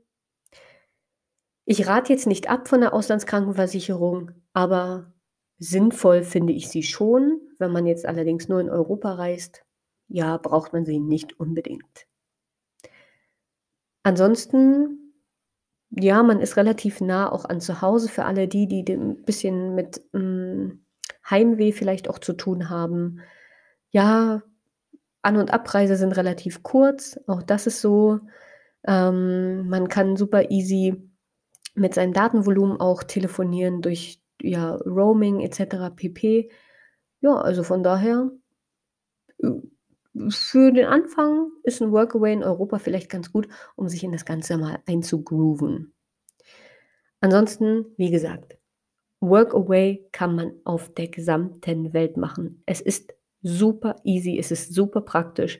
ich 1.65 1.87
rate 1.87 2.13
jetzt 2.13 2.27
nicht 2.27 2.49
ab 2.49 2.67
von 2.67 2.79
der 2.79 2.93
Auslandskrankenversicherung, 2.93 4.31
aber 4.53 5.13
sinnvoll 5.57 6.23
finde 6.23 6.53
ich 6.53 6.69
sie 6.69 6.83
schon. 6.83 7.41
Wenn 7.57 7.71
man 7.71 7.87
jetzt 7.87 8.05
allerdings 8.05 8.47
nur 8.47 8.61
in 8.61 8.69
Europa 8.69 9.13
reist, 9.13 9.65
ja, 10.07 10.37
braucht 10.37 10.73
man 10.73 10.85
sie 10.85 10.99
nicht 10.99 11.39
unbedingt. 11.39 12.07
Ansonsten, 14.05 15.13
ja, 15.89 16.21
man 16.21 16.39
ist 16.39 16.57
relativ 16.57 17.01
nah 17.01 17.31
auch 17.31 17.43
an 17.45 17.59
zu 17.59 17.81
Hause 17.81 18.07
für 18.07 18.25
alle 18.25 18.47
die, 18.47 18.67
die 18.67 18.93
ein 18.93 19.23
bisschen 19.23 19.73
mit 19.73 19.99
hm, 20.13 20.85
Heimweh 21.27 21.71
vielleicht 21.71 22.07
auch 22.07 22.19
zu 22.19 22.33
tun 22.33 22.69
haben. 22.69 23.21
Ja, 23.89 24.43
An 25.23 25.37
und 25.37 25.51
Abreise 25.51 25.95
sind 25.95 26.15
relativ 26.17 26.61
kurz, 26.61 27.19
auch 27.25 27.41
das 27.41 27.65
ist 27.65 27.81
so. 27.81 28.19
Ähm, 28.83 29.67
man 29.69 29.87
kann 29.87 30.17
super 30.17 30.51
easy 30.51 31.09
mit 31.73 31.95
seinem 31.95 32.13
Datenvolumen 32.13 32.79
auch 32.79 33.01
telefonieren 33.01 33.81
durch, 33.81 34.21
ja, 34.39 34.75
Roaming 34.75 35.39
et 35.39 35.55
cetera 35.55 35.89
pp. 35.89 36.51
Ja, 37.21 37.37
also 37.37 37.63
von 37.63 37.81
daher, 37.81 38.29
äh, 39.39 39.49
für 40.29 40.71
den 40.71 40.85
Anfang 40.85 41.51
ist 41.63 41.81
'n 41.81 41.91
Workaway 41.91 42.33
in 42.33 42.43
Europa 42.43 42.79
vielleicht 42.79 43.09
ganz 43.09 43.31
gut, 43.31 43.47
um 43.75 43.87
sich 43.89 44.03
in 44.03 44.11
das 44.11 44.25
Ganze 44.25 44.57
mal 44.57 44.79
einzugrooven. 44.87 45.93
Ansonsten, 47.21 47.85
wie 47.97 48.11
gesagt, 48.11 48.57
Workaway 49.21 50.07
kann 50.11 50.35
man 50.35 50.53
auf 50.65 50.93
der 50.93 51.09
gesamten 51.09 51.93
Welt 51.93 52.17
machen. 52.17 52.63
Es 52.65 52.81
ist 52.81 53.13
super 53.43 53.97
easy, 54.05 54.37
es 54.39 54.51
ist 54.51 54.73
super 54.73 55.01
praktisch. 55.01 55.59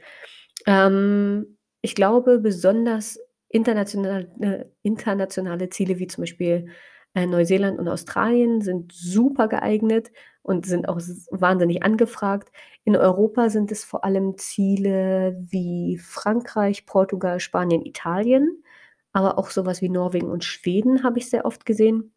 Ähm, 0.68 1.58
ich 1.82 1.96
glaube, 1.96 2.39
besonders 2.39 3.20
internationale 3.50 4.30
äh, 4.41 4.65
internationale 4.84 5.70
Ziele 5.70 6.00
wie 6.00 6.08
zum 6.08 6.24
Beispiel, 6.24 6.68
äh, 7.15 7.28
Neuseeland 7.28 7.80
und 7.80 7.88
Australien 7.88 8.62
sind 8.62 8.91
super 8.94 9.48
geeignet 9.48 10.12
und 10.45 10.67
sind 10.67 10.88
auch 10.88 10.99
wahnsinnig 11.31 11.81
angefragt. 11.81 12.51
In 12.84 12.95
Europa 12.95 13.49
sind 13.49 13.71
es 13.71 13.84
vor 13.84 14.03
allem 14.05 14.38
Ziele 14.38 15.36
wie 15.39 15.97
Frankreich, 15.97 16.86
Portugal, 16.86 17.39
Spanien, 17.39 17.84
Italien, 17.84 18.63
aber 19.12 19.39
auch 19.39 19.49
sowas 19.49 19.81
wie 19.81 19.89
Norwegen 19.89 20.29
und 20.29 20.43
Schweden 20.43 21.03
habe 21.03 21.17
ich 21.17 21.29
sehr 21.29 21.45
oft 21.45 21.65
gesehen. 21.65 22.13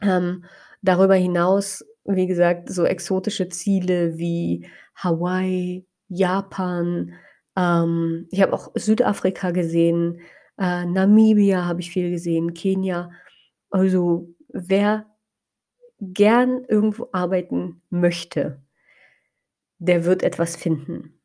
Ähm, 0.00 0.44
darüber 0.82 1.16
hinaus, 1.16 1.84
wie 2.04 2.28
gesagt, 2.28 2.70
so 2.70 2.84
exotische 2.84 3.48
Ziele 3.48 4.16
wie 4.18 4.68
Hawaii, 4.94 5.84
Japan, 6.08 7.14
ähm, 7.56 8.28
ich 8.30 8.40
habe 8.40 8.52
auch 8.52 8.70
Südafrika 8.76 9.50
gesehen, 9.50 10.20
äh, 10.58 10.84
Namibia 10.86 11.64
habe 11.66 11.80
ich 11.80 11.90
viel 11.90 12.10
gesehen, 12.10 12.54
Kenia. 12.54 13.10
Also, 13.70 14.28
wer 14.48 15.06
gern 16.00 16.64
irgendwo 16.64 17.08
arbeiten 17.12 17.82
möchte, 17.90 18.62
der 19.78 20.04
wird 20.04 20.22
etwas 20.22 20.56
finden. 20.56 21.20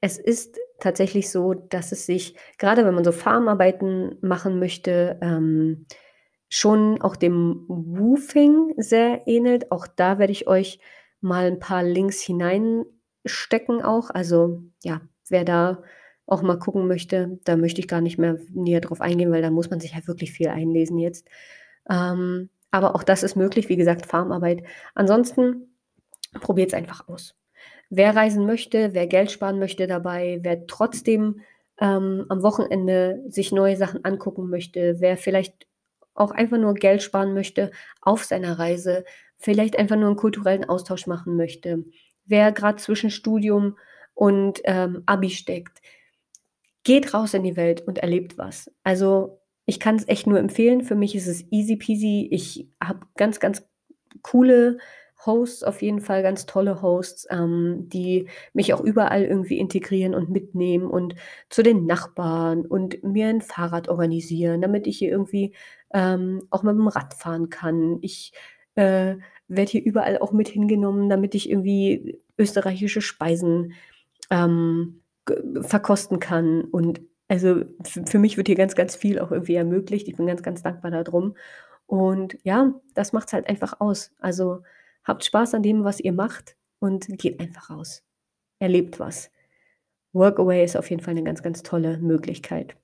Es 0.00 0.18
ist 0.18 0.58
tatsächlich 0.78 1.30
so, 1.30 1.54
dass 1.54 1.92
es 1.92 2.06
sich, 2.06 2.36
gerade 2.58 2.84
wenn 2.84 2.94
man 2.94 3.04
so 3.04 3.12
Farmarbeiten 3.12 4.18
machen 4.20 4.58
möchte, 4.58 5.18
ähm, 5.22 5.86
schon 6.48 7.00
auch 7.00 7.16
dem 7.16 7.64
Woofing 7.68 8.74
sehr 8.76 9.26
ähnelt. 9.26 9.72
Auch 9.72 9.86
da 9.86 10.18
werde 10.18 10.32
ich 10.32 10.46
euch 10.46 10.78
mal 11.20 11.46
ein 11.46 11.58
paar 11.58 11.82
Links 11.82 12.20
hineinstecken 12.20 13.82
auch. 13.82 14.10
Also, 14.10 14.62
ja, 14.84 15.00
wer 15.28 15.44
da 15.44 15.82
auch 16.26 16.42
mal 16.42 16.58
gucken 16.58 16.86
möchte, 16.86 17.38
da 17.44 17.56
möchte 17.56 17.80
ich 17.80 17.88
gar 17.88 18.00
nicht 18.00 18.18
mehr 18.18 18.38
näher 18.52 18.80
drauf 18.80 19.00
eingehen, 19.00 19.32
weil 19.32 19.42
da 19.42 19.50
muss 19.50 19.70
man 19.70 19.80
sich 19.80 19.94
ja 19.94 20.06
wirklich 20.06 20.32
viel 20.32 20.48
einlesen 20.48 20.98
jetzt. 20.98 21.26
Ähm, 21.88 22.50
aber 22.76 22.94
auch 22.94 23.02
das 23.02 23.22
ist 23.22 23.36
möglich, 23.36 23.70
wie 23.70 23.76
gesagt, 23.76 24.04
Farmarbeit. 24.04 24.62
Ansonsten 24.94 25.78
probiert 26.40 26.68
es 26.68 26.74
einfach 26.74 27.08
aus. 27.08 27.34
Wer 27.88 28.14
reisen 28.14 28.44
möchte, 28.44 28.92
wer 28.92 29.06
Geld 29.06 29.30
sparen 29.30 29.58
möchte 29.58 29.86
dabei, 29.86 30.40
wer 30.42 30.66
trotzdem 30.66 31.40
ähm, 31.80 32.26
am 32.28 32.42
Wochenende 32.42 33.22
sich 33.28 33.50
neue 33.50 33.76
Sachen 33.76 34.04
angucken 34.04 34.50
möchte, 34.50 34.96
wer 34.98 35.16
vielleicht 35.16 35.66
auch 36.14 36.32
einfach 36.32 36.58
nur 36.58 36.74
Geld 36.74 37.02
sparen 37.02 37.32
möchte 37.32 37.70
auf 38.02 38.24
seiner 38.24 38.58
Reise, 38.58 39.04
vielleicht 39.38 39.78
einfach 39.78 39.96
nur 39.96 40.08
einen 40.08 40.16
kulturellen 40.16 40.68
Austausch 40.68 41.06
machen 41.06 41.36
möchte, 41.36 41.82
wer 42.26 42.52
gerade 42.52 42.76
zwischen 42.76 43.10
Studium 43.10 43.78
und 44.12 44.60
ähm, 44.64 45.02
Abi 45.06 45.30
steckt, 45.30 45.80
geht 46.84 47.14
raus 47.14 47.32
in 47.32 47.42
die 47.42 47.56
Welt 47.56 47.80
und 47.86 47.98
erlebt 47.98 48.36
was. 48.36 48.70
Also 48.82 49.40
ich 49.66 49.80
kann 49.80 49.96
es 49.96 50.08
echt 50.08 50.26
nur 50.26 50.38
empfehlen. 50.38 50.82
Für 50.82 50.94
mich 50.94 51.14
ist 51.14 51.26
es 51.26 51.44
easy 51.50 51.76
peasy. 51.76 52.28
Ich 52.30 52.68
habe 52.82 53.00
ganz, 53.16 53.40
ganz 53.40 53.66
coole 54.22 54.78
Hosts, 55.24 55.64
auf 55.64 55.82
jeden 55.82 56.00
Fall 56.00 56.22
ganz 56.22 56.46
tolle 56.46 56.82
Hosts, 56.82 57.26
ähm, 57.30 57.88
die 57.88 58.28
mich 58.52 58.72
auch 58.72 58.80
überall 58.80 59.24
irgendwie 59.24 59.58
integrieren 59.58 60.14
und 60.14 60.30
mitnehmen 60.30 60.86
und 60.86 61.16
zu 61.50 61.62
den 61.62 61.84
Nachbarn 61.84 62.64
und 62.64 63.02
mir 63.02 63.26
ein 63.26 63.40
Fahrrad 63.40 63.88
organisieren, 63.88 64.60
damit 64.60 64.86
ich 64.86 64.98
hier 64.98 65.10
irgendwie 65.10 65.52
ähm, 65.92 66.46
auch 66.50 66.62
mit 66.62 66.76
dem 66.76 66.88
Rad 66.88 67.14
fahren 67.14 67.50
kann. 67.50 67.98
Ich 68.02 68.32
äh, 68.76 69.16
werde 69.48 69.70
hier 69.70 69.84
überall 69.84 70.18
auch 70.18 70.32
mit 70.32 70.48
hingenommen, 70.48 71.08
damit 71.08 71.34
ich 71.34 71.50
irgendwie 71.50 72.18
österreichische 72.38 73.00
Speisen 73.00 73.72
ähm, 74.30 75.00
verkosten 75.62 76.20
kann 76.20 76.62
und 76.62 77.00
also, 77.28 77.62
für 77.82 78.18
mich 78.18 78.36
wird 78.36 78.48
hier 78.48 78.56
ganz, 78.56 78.74
ganz 78.74 78.96
viel 78.96 79.18
auch 79.18 79.32
irgendwie 79.32 79.54
ermöglicht. 79.56 80.08
Ich 80.08 80.16
bin 80.16 80.26
ganz, 80.26 80.42
ganz 80.42 80.62
dankbar 80.62 80.90
darum. 80.90 81.36
Und 81.86 82.38
ja, 82.44 82.74
das 82.94 83.12
macht 83.12 83.28
es 83.28 83.32
halt 83.32 83.48
einfach 83.48 83.80
aus. 83.80 84.12
Also, 84.20 84.62
habt 85.04 85.24
Spaß 85.24 85.54
an 85.54 85.62
dem, 85.62 85.84
was 85.84 86.00
ihr 86.00 86.12
macht 86.12 86.56
und 86.78 87.06
geht 87.18 87.40
einfach 87.40 87.70
raus. 87.70 88.04
Erlebt 88.60 89.00
was. 89.00 89.30
Workaway 90.12 90.64
ist 90.64 90.76
auf 90.76 90.90
jeden 90.90 91.02
Fall 91.02 91.12
eine 91.12 91.24
ganz, 91.24 91.42
ganz 91.42 91.62
tolle 91.62 91.98
Möglichkeit. 91.98 92.76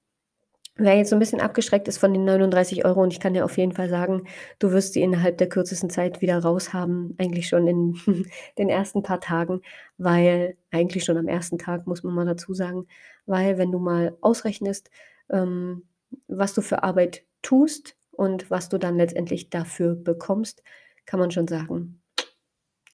Wer 0.77 0.97
jetzt 0.97 1.11
so 1.11 1.17
ein 1.17 1.19
bisschen 1.19 1.41
abgeschreckt 1.41 1.87
ist 1.87 1.99
von 1.99 2.15
den 2.15 2.25
39 2.25 2.87
Euro 2.87 3.03
und 3.03 3.13
ich 3.13 3.21
kann 3.21 3.35
dir 3.35 3.45
auf 3.45 3.59
jeden 3.59 3.73
Fall 3.73 3.91
sagen, 3.91 4.27
du 4.59 4.73
wirst 4.73 4.95
sie 4.95 5.03
innerhalb 5.03 5.37
der 5.37 5.49
kürzesten 5.49 5.91
Zeit 5.91 6.23
wieder 6.23 6.39
raus 6.39 6.73
haben, 6.73 7.15
eigentlich 7.19 7.49
schon 7.49 7.67
in 7.69 8.01
den 8.59 8.71
ersten 8.71 9.03
paar 9.03 9.21
Tagen, 9.21 9.61
weil 9.99 10.57
eigentlich 10.71 11.05
schon 11.05 11.19
am 11.19 11.29
ersten 11.29 11.59
Tag, 11.59 11.87
muss 11.87 12.03
man 12.03 12.15
mal 12.15 12.25
dazu 12.25 12.55
sagen, 12.55 12.87
weil 13.27 13.59
wenn 13.59 13.71
du 13.71 13.79
mal 13.79 14.17
ausrechnest, 14.23 14.91
ähm, 15.31 15.83
was 16.27 16.55
du 16.55 16.63
für 16.63 16.83
Arbeit 16.83 17.25
tust 17.43 17.97
und 18.11 18.51
was 18.51 18.71
du 18.71 18.79
dann 18.79 18.97
letztendlich 18.97 19.51
dafür 19.51 19.95
bekommst, 19.95 20.63
kann 21.05 21.21
man 21.21 21.31
schon 21.31 21.49
sagen, 21.49 22.02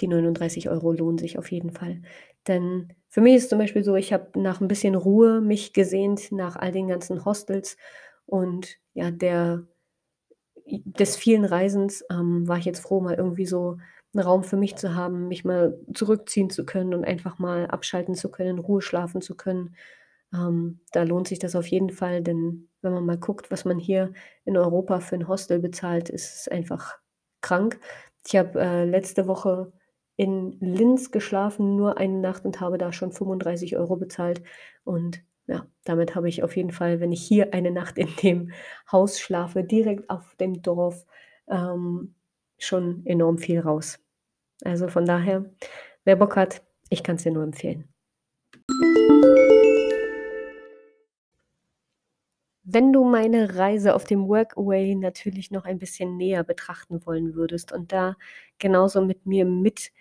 die 0.01 0.09
39 0.09 0.71
€ 0.71 0.93
lohnen 0.93 1.19
sich 1.19 1.39
auf 1.39 1.51
jeden 1.53 1.71
Fall. 1.73 2.03
Denn 2.49 2.93
für 3.09 3.21
mich 3.23 3.37
ist 3.37 3.51
zum 3.51 3.59
Beispiel 3.59 3.85
so, 3.85 3.97
ich 3.97 4.13
habe 4.13 4.41
nach 4.41 4.61
'n 4.61 4.69
bisschen 4.69 4.95
Ruhe 4.97 5.41
mich 5.41 5.73
gesehnt, 5.75 6.33
nach 6.33 6.57
all 6.57 6.73
den 6.73 6.89
ganzen 6.89 7.25
Hostels 7.25 7.77
und 8.27 8.79
ja, 8.95 9.11
der 9.11 9.65
des 10.67 11.17
vielen 11.17 11.45
Reisens, 11.47 12.05
ähm, 12.11 12.49
war 12.49 12.59
ich 12.59 12.67
jetzt 12.67 12.81
froh, 12.81 13.01
mal 13.01 13.15
irgendwie 13.17 13.47
so 13.47 13.79
'n 14.15 14.21
Raum 14.21 14.45
für 14.45 14.57
mich 14.59 14.77
zu 14.77 14.95
haben, 14.97 15.29
mich 15.29 15.45
mal 15.45 15.79
zurückziehen 15.95 16.51
zu 16.51 16.67
können 16.67 16.95
und 16.95 17.05
einfach 17.07 17.39
mal 17.41 17.67
abschalten 17.69 18.15
zu 18.17 18.31
können, 18.31 18.51
in 18.59 18.61
Ruhe 18.61 18.83
schlafen 18.83 19.21
zu 19.23 19.37
können. 19.37 19.77
Ähm, 20.35 20.81
da 20.93 21.05
lohnt 21.05 21.29
sich 21.29 21.39
das 21.41 21.57
auf 21.57 21.67
jeden 21.69 21.91
Fall, 21.91 22.23
denn 22.23 22.69
wenn 22.83 22.93
man 22.95 23.07
mal 23.07 23.19
guckt, 23.19 23.51
was 23.53 23.65
man 23.67 23.79
hier 23.81 24.13
in 24.47 24.57
Europa 24.59 25.01
für 25.01 25.17
'n 25.17 25.29
Hostel 25.29 25.59
bezahlt, 25.61 26.11
ist 26.11 26.35
es 26.43 26.49
einfach 26.49 26.99
krank. 27.43 27.81
Ich 28.27 28.37
habe, 28.37 28.61
äh, 28.61 28.85
letzte 28.87 29.27
Woche 29.29 29.73
in 30.19 30.59
Linz 30.59 31.13
geschlafen, 31.13 31.77
nur 31.77 31.97
eine 31.97 32.19
Nacht 32.19 32.45
und 32.45 32.61
habe 32.61 32.77
da 32.77 32.93
schon 32.93 33.13
35 33.13 33.79
€ 33.79 33.97
bezahlt. 33.97 34.43
Und 34.83 35.23
ja, 35.47 35.65
damit 35.85 36.17
habe 36.17 36.29
ich 36.29 36.43
auf 36.43 36.57
jeden 36.57 36.73
Fall, 36.73 36.99
wenn 36.99 37.13
ich 37.13 37.23
hier 37.23 37.55
eine 37.55 37.71
Nacht 37.71 37.97
in 37.99 38.09
dem 38.23 38.51
Haus 38.91 39.21
schlafe, 39.21 39.63
direkt 39.63 40.11
auf 40.11 40.35
dem 40.35 40.61
Dorf, 40.61 41.07
ähm, 41.47 42.17
schon 42.59 43.07
enorm 43.07 43.39
viel 43.39 43.61
raus. 43.61 44.01
Also, 44.65 44.89
von 44.89 45.05
daher, 45.07 45.45
wer 46.05 46.17
Bock 46.17 46.35
hat, 46.35 46.63
ich 46.91 47.05
kann's 47.05 47.23
dir 47.23 47.31
nur 47.31 47.45
empfehlen. 47.45 47.89
Wenn 52.65 52.93
du 52.93 53.05
meine 53.05 53.55
Reise 53.55 53.95
auf 53.95 54.03
dem 54.05 54.27
Workaway 54.27 54.97
natürlich 54.97 55.53
noch 55.53 55.65
ein 55.65 55.79
bisschen 55.79 56.17
näher 56.17 56.43
betrachten 56.43 57.07
wollen 57.07 57.35
würdest 57.35 57.71
und 57.73 57.93
da 57.93 58.17
genauso 58.59 59.01
mit 59.01 59.25
mir 59.25 59.47
mit 59.47 59.93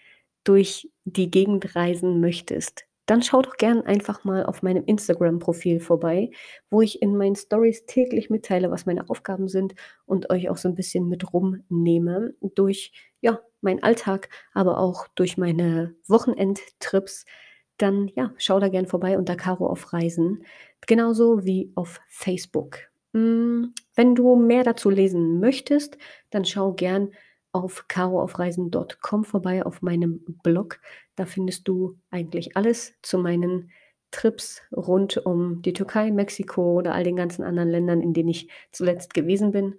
durch 0.48 0.90
die 1.06 1.32
Gegend 1.32 1.76
reisen 1.76 2.20
möchtest, 2.22 2.86
dann 3.08 3.22
schau 3.24 3.42
doch 3.42 3.58
gern 3.58 3.82
einfach 3.84 4.24
mal 4.26 4.46
auf 4.46 4.64
meinem 4.64 4.84
Instagram-Profil 4.86 5.80
vorbei, 5.80 6.32
wo 6.70 6.82
ich 6.82 7.02
in 7.02 7.18
meinen 7.18 7.36
Stories 7.38 7.86
täglich 7.86 8.30
mitteile, 8.30 8.70
was 8.72 8.86
meine 8.86 9.10
Aufgaben 9.10 9.48
sind 9.48 9.76
und 10.06 10.30
euch 10.30 10.50
auch 10.50 10.58
so 10.58 10.68
'n 10.70 10.76
bisschen 10.76 11.08
mit 11.10 11.34
rumnehme 11.34 12.34
durch, 12.42 12.92
ja, 13.22 13.40
meinen 13.62 13.84
Alltag, 13.84 14.30
aber 14.54 14.78
auch 14.80 15.08
durch 15.16 15.38
meine 15.38 15.96
Wochenendtrips. 16.08 17.26
Dann, 17.78 18.10
ja, 18.16 18.34
schau 18.38 18.60
da 18.60 18.70
gern 18.70 18.88
vorbei 18.88 19.18
unter 19.18 19.36
Caro 19.36 19.68
auf 19.68 19.94
Reisen, 19.94 20.44
genauso 20.88 21.46
wie 21.46 21.72
auf 21.76 22.02
Facebook. 22.10 22.80
Hm, 23.14 23.74
wenn 23.96 24.16
du 24.16 24.36
mehr 24.36 24.64
dazu 24.64 24.90
lesen 24.90 25.40
möchtest, 25.40 25.98
dann 26.32 26.44
schau 26.46 26.74
gern 26.74 27.12
auf 27.52 27.88
caroaufreisen.com 27.88 29.24
vorbei 29.26 29.66
auf 29.66 29.82
meinem 29.82 30.24
Blog. 30.44 30.80
Da 31.16 31.26
findest 31.26 31.68
du 31.68 31.98
eigentlich 32.12 32.56
alles 32.58 32.94
zu 33.02 33.18
meinen 33.18 33.72
Trips 34.12 34.62
rund 34.76 35.18
um 35.26 35.62
die 35.62 35.74
Türkei, 35.74 36.12
Mexiko 36.12 36.74
oder 36.78 36.94
all 36.94 37.04
den 37.04 37.16
ganzen 37.18 37.44
anderen 37.44 37.70
Ländern, 37.70 38.02
in 38.02 38.14
denen 38.14 38.30
ich 38.30 38.50
zuletzt 38.72 39.14
gewesen 39.14 39.52
bin. 39.52 39.76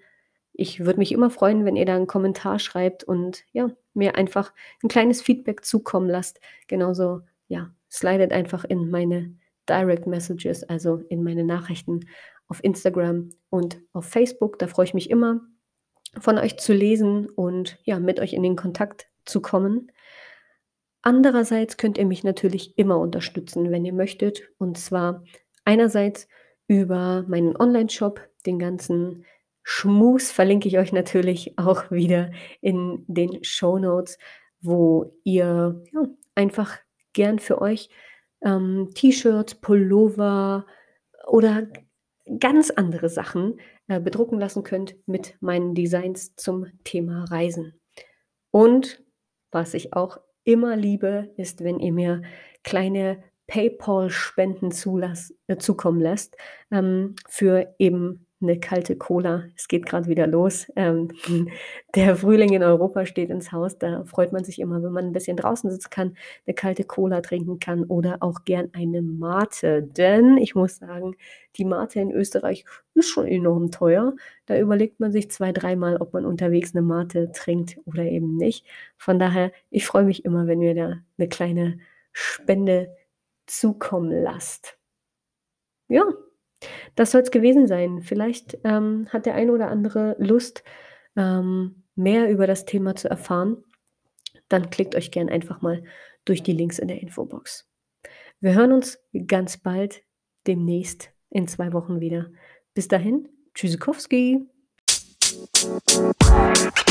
Ich 0.53 0.81
würde 0.85 0.99
mich 0.99 1.13
immer 1.13 1.31
freuen, 1.31 1.65
wenn 1.65 1.77
ihr 1.77 1.87
da 1.87 1.97
'n 1.97 2.07
Kommentar 2.07 2.59
schreibt 2.59 3.05
und, 3.05 3.45
ja, 3.53 3.71
mir 3.95 4.17
einfach 4.17 4.53
'n 4.83 4.89
kleines 4.89 5.23
Feedback 5.23 5.65
zukommen 5.65 6.09
lasst. 6.09 6.41
Genauso, 6.67 7.21
ja, 7.49 7.71
slidet 7.91 8.33
einfach 8.33 8.65
in 8.65 8.91
meine 8.91 9.35
Direct 9.69 10.07
Messages, 10.07 10.65
also 10.65 10.97
in 11.09 11.23
meine 11.23 11.45
Nachrichten 11.45 12.01
auf 12.49 12.63
Instagram 12.65 13.31
und 13.51 13.81
auf 13.93 14.07
Facebook. 14.07 14.59
Da 14.59 14.67
freue 14.67 14.87
ich 14.87 14.95
mich 14.95 15.11
immer, 15.11 15.41
von 16.21 16.39
euch 16.39 16.59
zu 16.59 16.73
lesen 16.73 17.29
und, 17.29 17.79
ja, 17.85 17.99
mit 17.99 18.21
euch 18.21 18.33
in 18.33 18.43
den 18.43 18.57
Kontakt 18.57 19.09
zu 19.25 19.41
kommen. 19.41 19.91
Andererseits 21.03 21.77
könnt 21.77 21.99
ihr 21.99 22.07
mich 22.07 22.25
natürlich 22.25 22.77
immer 22.77 22.99
unterstützen, 22.99 23.71
wenn 23.71 23.85
ihr 23.85 23.93
möchtet, 23.93 24.43
und 24.59 24.79
zwar 24.79 25.23
einerseits 25.65 26.29
über 26.67 27.25
meinen 27.29 27.57
Onlineshop. 27.57 28.21
Den 28.47 28.59
ganzen 28.59 29.25
Schmus 29.63 30.31
verlinke 30.31 30.69
ich 30.69 30.79
euch 30.79 30.93
natürlich 30.93 31.59
auch 31.59 31.91
wieder 31.91 32.31
in 32.61 33.05
den 33.07 33.43
Shownotes, 33.45 34.19
wo 34.61 35.13
ihr, 35.25 35.83
ja, 35.93 36.03
einfach 36.35 36.79
gern 37.13 37.39
für 37.39 37.61
euch, 37.61 37.91
ähm, 38.43 38.91
T-Shirts, 38.95 39.57
Pullover 39.57 40.67
oder 41.27 41.67
ganz 42.39 42.71
andere 42.71 43.09
Sachen, 43.09 43.61
äh, 43.89 44.01
bedrucken 44.01 44.39
lassen 44.39 44.63
könnt 44.63 44.97
mit 45.07 45.37
meinen 45.41 45.75
Designs 45.75 46.35
zum 46.37 46.67
Thema 46.85 47.25
Reisen. 47.25 47.81
Und 48.51 49.03
was 49.51 49.75
ich 49.75 49.95
auch 49.95 50.21
immer 50.45 50.77
liebe, 50.77 51.33
ist, 51.37 51.65
wenn 51.65 51.79
ihr 51.79 51.93
mir 51.93 52.23
kleine 52.63 53.23
PayPal-Spenden 53.47 54.73
äh, 55.47 55.57
zukommen 55.57 56.01
lässt, 56.01 56.37
ähm, 56.71 57.17
für 57.29 57.75
eben 57.79 58.27
'ne 58.41 58.59
kalte 58.61 58.97
Cola. 58.97 59.45
Es 59.57 59.69
geht 59.69 59.87
grad 59.87 60.09
wieder 60.09 60.27
los. 60.27 60.71
Ähm, 60.77 61.09
der 61.95 62.17
Frühling 62.17 62.53
in 62.53 62.63
Europa 62.63 63.07
steht 63.07 63.31
ins 63.31 63.53
Haus. 63.53 63.79
Da 63.79 64.05
freut 64.05 64.33
man 64.33 64.45
sich 64.45 64.59
immer, 64.61 64.83
wenn 64.83 64.93
man 64.93 65.07
'n 65.07 65.13
bisschen 65.13 65.37
draußen 65.37 65.71
sitzen 65.71 65.91
kann, 65.91 66.17
'ne 66.47 66.55
kalte 66.55 66.85
Cola 66.85 67.21
trinken 67.23 67.59
kann 67.61 67.85
oder 67.85 68.19
auch 68.21 68.45
gern 68.45 68.69
eine 68.75 69.03
Mate. 69.03 69.83
Denn 69.83 70.37
ich 70.39 70.55
muss 70.55 70.77
sagen, 70.77 71.17
die 71.57 71.65
Mate 71.65 72.01
in 72.01 72.13
Österreich 72.13 72.65
ist 72.95 73.09
schon 73.11 73.27
enorm 73.27 73.71
teuer. 73.71 74.15
Da 74.47 74.59
überlegt 74.59 75.01
man 75.01 75.13
sich 75.13 75.31
zwei 75.31 75.53
dreimal, 75.53 75.97
ob 75.99 76.13
man 76.15 76.25
unterwegs 76.27 76.75
'ne 76.75 76.83
Mate 76.83 77.33
trinkt 77.33 77.79
oder 77.87 78.05
eben 78.05 78.37
nicht. 78.37 78.65
Von 78.97 79.19
daher, 79.19 79.53
ich 79.71 79.87
freue 79.87 80.05
mich 80.05 80.25
immer, 80.25 80.47
wenn 80.47 80.63
ihr 80.63 80.75
da 80.75 80.95
'ne 81.19 81.29
kleine 81.29 81.79
Spende 82.13 82.95
zukommen 83.47 84.11
lasst. 84.23 84.77
Ja, 85.91 86.05
das 86.95 87.13
soll 87.13 87.23
es 87.23 87.31
gewesen 87.31 87.67
sein. 87.67 88.03
Vielleicht 88.03 88.59
ähm, 88.65 89.07
hat 89.11 89.27
der 89.27 89.35
eine 89.35 89.53
oder 89.53 89.69
andere 89.69 90.17
Lust, 90.19 90.65
ähm, 91.17 91.85
mehr 91.95 92.31
über 92.31 92.47
das 92.47 92.65
Thema 92.65 92.95
zu 92.95 93.09
erfahren. 93.09 93.65
Dann 94.49 94.71
klickt 94.71 94.95
euch 94.95 95.11
gern 95.11 95.29
einfach 95.29 95.61
mal 95.63 95.83
durch 96.25 96.43
die 96.43 96.53
Links 96.53 96.79
in 96.79 96.89
der 96.89 97.01
Infobox. 97.01 97.69
Wir 98.41 98.55
hören 98.55 98.73
uns 98.73 98.99
ganz 99.27 99.57
bald, 99.57 100.03
demnächst 100.47 101.11
in 101.31 101.49
zwei 101.49 101.73
Wochen 101.73 102.01
wieder. 102.01 102.31
Bis 102.75 102.89
dahin, 102.89 103.29
Tschüssikowski. 103.55 104.49
Thank 105.49 106.59
you. 106.59 106.89